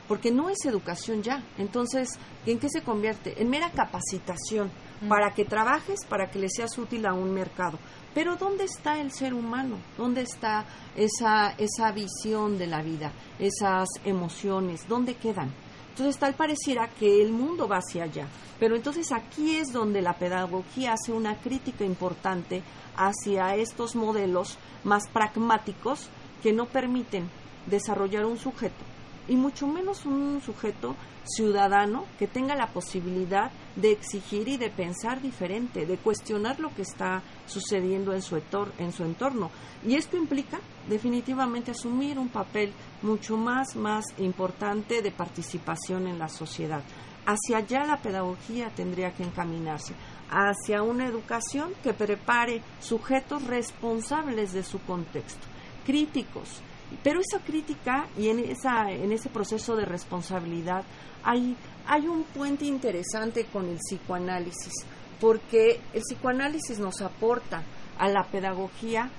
[0.07, 1.41] porque no es educación ya.
[1.57, 2.09] Entonces,
[2.45, 3.41] ¿en qué se convierte?
[3.41, 4.69] En mera capacitación,
[5.01, 5.07] mm.
[5.07, 7.79] para que trabajes, para que le seas útil a un mercado.
[8.13, 9.77] Pero ¿dónde está el ser humano?
[9.97, 14.87] ¿Dónde está esa, esa visión de la vida, esas emociones?
[14.87, 15.51] ¿Dónde quedan?
[15.89, 18.27] Entonces tal pareciera que el mundo va hacia allá.
[18.59, 22.63] Pero entonces aquí es donde la pedagogía hace una crítica importante
[22.97, 26.09] hacia estos modelos más pragmáticos
[26.41, 27.29] que no permiten
[27.67, 28.83] desarrollar un sujeto
[29.27, 35.21] y mucho menos un sujeto ciudadano que tenga la posibilidad de exigir y de pensar
[35.21, 38.39] diferente, de cuestionar lo que está sucediendo en su,
[38.77, 39.49] en su entorno.
[39.85, 42.71] Y esto implica definitivamente asumir un papel
[43.01, 46.83] mucho más, más importante de participación en la sociedad.
[47.25, 49.95] Hacia allá la pedagogía tendría que encaminarse,
[50.29, 55.45] hacia una educación que prepare sujetos responsables de su contexto,
[55.85, 56.61] críticos.
[57.03, 60.83] Pero esa crítica y en, esa, en ese proceso de responsabilidad
[61.23, 61.55] hay,
[61.87, 64.73] hay un puente interesante con el psicoanálisis,
[65.19, 67.63] porque el psicoanálisis nos aporta
[67.97, 69.09] a la pedagogía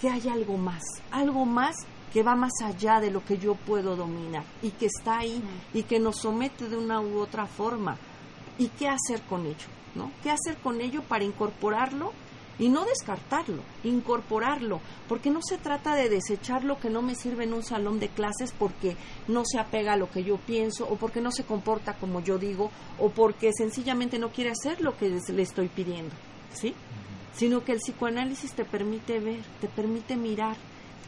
[0.00, 1.76] que hay algo más, algo más
[2.12, 5.82] que va más allá de lo que yo puedo dominar y que está ahí y
[5.82, 7.96] que nos somete de una u otra forma.
[8.58, 9.66] ¿Y qué hacer con ello?
[9.94, 10.10] ¿no?
[10.22, 12.12] ¿Qué hacer con ello para incorporarlo
[12.58, 17.44] y no descartarlo, incorporarlo, porque no se trata de desechar lo que no me sirve
[17.44, 18.96] en un salón de clases porque
[19.26, 22.38] no se apega a lo que yo pienso o porque no se comporta como yo
[22.38, 26.14] digo o porque sencillamente no quiere hacer lo que le estoy pidiendo,
[26.52, 26.74] ¿sí?
[27.34, 30.56] Sino que el psicoanálisis te permite ver, te permite mirar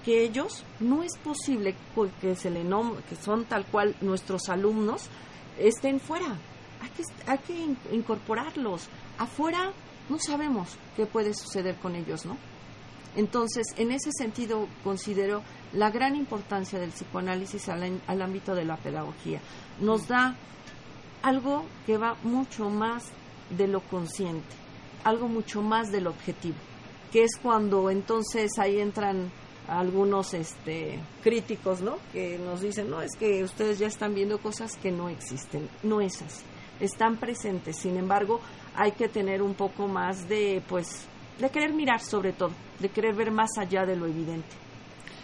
[0.05, 1.76] que ellos no es posible
[2.20, 2.64] que se le
[3.09, 5.09] que son tal cual nuestros alumnos
[5.59, 6.38] estén fuera.
[6.80, 8.88] Hay que, hay que incorporarlos.
[9.18, 9.72] Afuera
[10.08, 12.36] no sabemos qué puede suceder con ellos, ¿no?
[13.16, 18.76] Entonces, en ese sentido, considero la gran importancia del psicoanálisis al, al ámbito de la
[18.76, 19.40] pedagogía.
[19.80, 20.36] Nos da
[21.22, 23.04] algo que va mucho más
[23.50, 24.54] de lo consciente,
[25.02, 26.56] algo mucho más del objetivo,
[27.10, 29.30] que es cuando entonces ahí entran
[29.66, 31.96] algunos este, críticos, ¿no?
[32.12, 35.68] Que nos dicen, no, es que ustedes ya están viendo cosas que no existen.
[35.82, 36.44] No es así.
[36.80, 37.76] Están presentes.
[37.78, 38.40] Sin embargo,
[38.74, 41.06] hay que tener un poco más de, pues,
[41.38, 44.54] de querer mirar sobre todo, de querer ver más allá de lo evidente.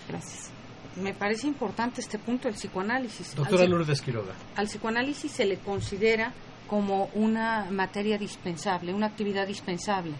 [0.09, 0.50] Gracias.
[0.96, 3.34] Me parece importante este punto del psicoanálisis.
[3.34, 4.34] Doctora Lourdes Quiroga.
[4.57, 6.34] Al psicoanálisis se le considera
[6.66, 10.12] como una materia dispensable, una actividad dispensable.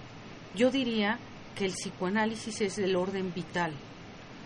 [0.54, 1.18] Yo diría
[1.54, 3.72] que el psicoanálisis es del orden vital,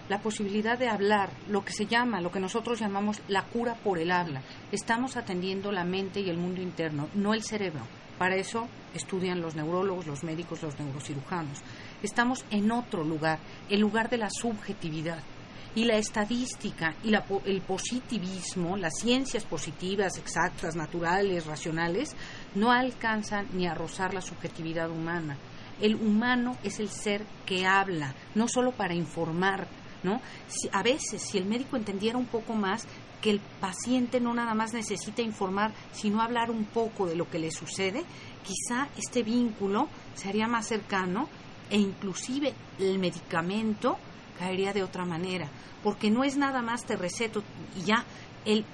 [0.08, 3.98] la posibilidad de hablar, lo que se llama, lo que nosotros llamamos la cura por
[3.98, 4.42] el habla.
[4.72, 7.82] Estamos atendiendo la mente y el mundo interno, no el cerebro.
[8.18, 11.58] Para eso estudian los neurólogos, los médicos, los neurocirujanos.
[12.02, 13.38] Estamos en otro lugar,
[13.68, 15.22] el lugar de la subjetividad.
[15.74, 17.12] Y la estadística y
[17.44, 22.16] el positivismo, las ciencias positivas, exactas, naturales, racionales,
[22.54, 25.36] no alcanzan ni a rozar la subjetividad humana
[25.80, 29.66] el humano es el ser que habla, no solo para informar,
[30.06, 30.20] ¿no?
[30.46, 32.86] Si, a veces, si el médico entendiera un poco más
[33.20, 37.40] que el paciente no nada más necesita informar, sino hablar un poco de lo que
[37.40, 38.04] le sucede,
[38.44, 41.28] quizá este vínculo sería más cercano
[41.68, 43.98] e inclusive el medicamento
[44.38, 45.48] caería de otra manera,
[45.82, 47.42] porque no es nada más te receto
[47.76, 48.04] y ya
[48.44, 48.64] el,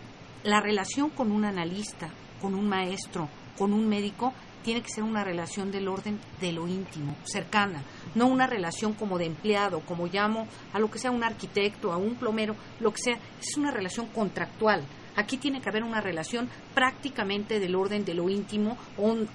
[0.45, 2.11] la relación con un analista,
[2.43, 6.67] con un maestro, con un médico tiene que ser una relación del orden de lo
[6.67, 7.83] íntimo, cercana,
[8.15, 11.97] no una relación como de empleado, como llamo a lo que sea un arquitecto, a
[11.97, 14.85] un plomero, lo que sea, es una relación contractual.
[15.15, 18.79] Aquí tiene que haber una relación prácticamente del orden de lo íntimo,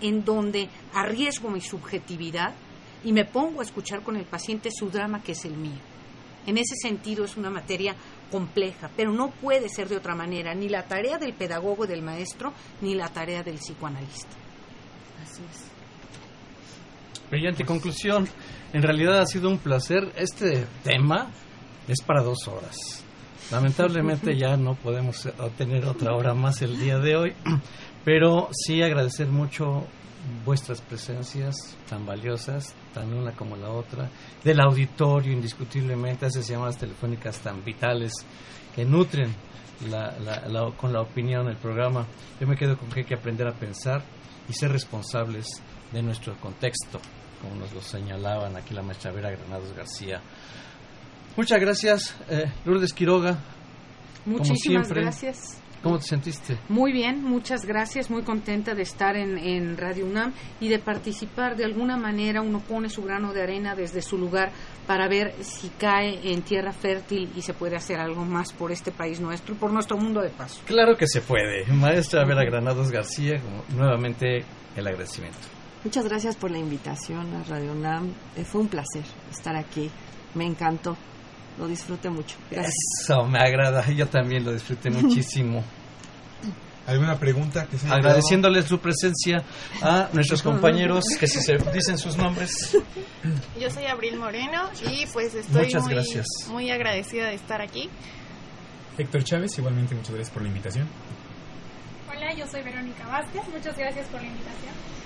[0.02, 2.56] en donde arriesgo mi subjetividad
[3.04, 5.80] y me pongo a escuchar con el paciente su drama que es el mío.
[6.48, 7.94] En ese sentido es una materia
[8.32, 12.02] compleja, pero no puede ser de otra manera, ni la tarea del pedagogo y del
[12.02, 14.47] maestro, ni la tarea del psicoanalista.
[15.38, 17.30] Así es.
[17.30, 18.28] Brillante conclusión.
[18.74, 20.12] En realidad ha sido un placer.
[20.16, 21.30] Este tema
[21.88, 23.04] es para dos horas.
[23.52, 27.34] Lamentablemente ya no podemos tener otra hora más el día de hoy,
[28.04, 29.86] pero sí agradecer mucho
[30.44, 31.56] vuestras presencias
[31.88, 34.10] tan valiosas, tan una como la otra,
[34.44, 38.12] del auditorio indiscutiblemente, esas llamadas telefónicas tan vitales
[38.76, 39.34] que nutren
[40.78, 42.08] con la opinión del programa.
[42.40, 44.04] Yo me quedo con que hay que aprender a pensar
[44.50, 45.48] y ser responsables
[45.92, 47.00] de nuestro contexto,
[47.42, 50.22] como nos lo señalaban aquí la maestra Vera Granados García.
[51.36, 53.38] Muchas gracias, eh, Lourdes Quiroga.
[54.26, 55.60] Muchísimas gracias.
[55.84, 56.58] ¿Cómo te sentiste?
[56.70, 61.56] Muy bien, muchas gracias, muy contenta de estar en, en, Radio UNAM y de participar.
[61.56, 64.52] De alguna manera uno pone su grano de arena desde su lugar
[64.88, 68.92] para ver si cae en tierra fértil y se puede hacer algo más por este
[68.92, 70.62] país nuestro, por nuestro mundo de paso.
[70.66, 71.66] Claro que se puede.
[71.72, 73.42] Maestra Vera Granados García,
[73.76, 74.44] nuevamente
[74.76, 75.38] el agradecimiento.
[75.84, 78.14] Muchas gracias por la invitación a Radio UNAM.
[78.36, 79.90] Eh, fue un placer estar aquí.
[80.34, 80.98] Me encantó
[81.58, 82.38] lo disfruté mucho.
[82.52, 85.64] Eso me agrada, yo también lo disfruté muchísimo.
[86.88, 89.44] ¿Alguna pregunta que se Agradeciéndoles su presencia
[89.82, 92.78] a nuestros compañeros que si se dicen sus nombres.
[93.60, 97.90] Yo soy Abril Moreno y pues estoy muy, muy agradecida de estar aquí.
[98.98, 100.88] Héctor Chávez, igualmente muchas gracias por la invitación.
[102.10, 104.97] Hola, yo soy Verónica Vázquez, muchas gracias por la invitación.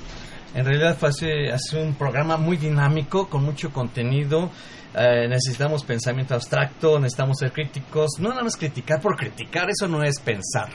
[0.53, 4.49] En realidad fue hace un programa muy dinámico, con mucho contenido.
[4.93, 8.19] Eh, necesitamos pensamiento abstracto, necesitamos ser críticos.
[8.19, 10.69] No nada más criticar por criticar, eso no es pensar.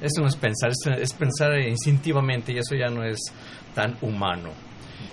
[0.00, 0.70] Eso no es pensar,
[1.00, 3.18] es, pensar instintivamente y eso ya no es
[3.74, 4.50] tan humano.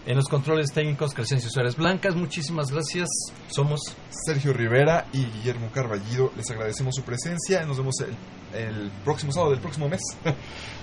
[0.05, 3.09] En los controles técnicos, Crescencio Suárez Blancas, muchísimas gracias.
[3.47, 6.31] Somos Sergio Rivera y Guillermo Carballido.
[6.37, 7.65] Les agradecemos su presencia.
[7.65, 8.15] Nos vemos el
[8.55, 10.01] el próximo sábado del próximo mes.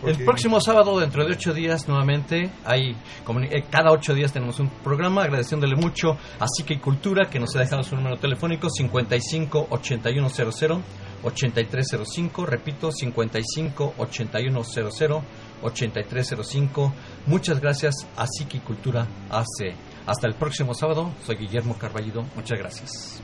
[0.04, 4.68] El próximo sábado, dentro de ocho días, nuevamente, hay eh, cada ocho días tenemos un
[4.68, 9.68] programa, agradeciéndole mucho a Psique y Cultura, que nos ha dejado su número telefónico 55
[9.70, 10.82] 8100
[11.22, 15.22] 8305, repito, 55 8100
[15.62, 16.92] 8305.
[17.26, 18.26] Muchas gracias a
[18.64, 19.74] Cultura AC.
[20.06, 23.22] Hasta el próximo sábado, soy Guillermo Carballido, muchas gracias.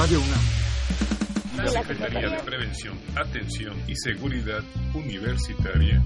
[0.00, 0.40] Radio UNAM.
[1.58, 4.62] La Secretaría de Prevención, Atención y Seguridad
[4.94, 6.02] Universitaria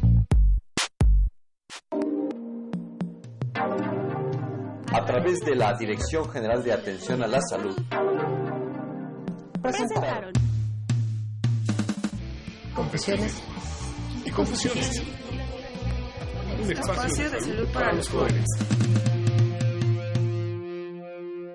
[4.92, 7.76] a través de la Dirección General de Atención a la Salud.
[9.62, 10.32] Presentaron.
[12.74, 13.42] Confesiones
[14.24, 15.02] y confusiones.
[16.60, 19.13] Un espacio Espacio de salud para los jóvenes.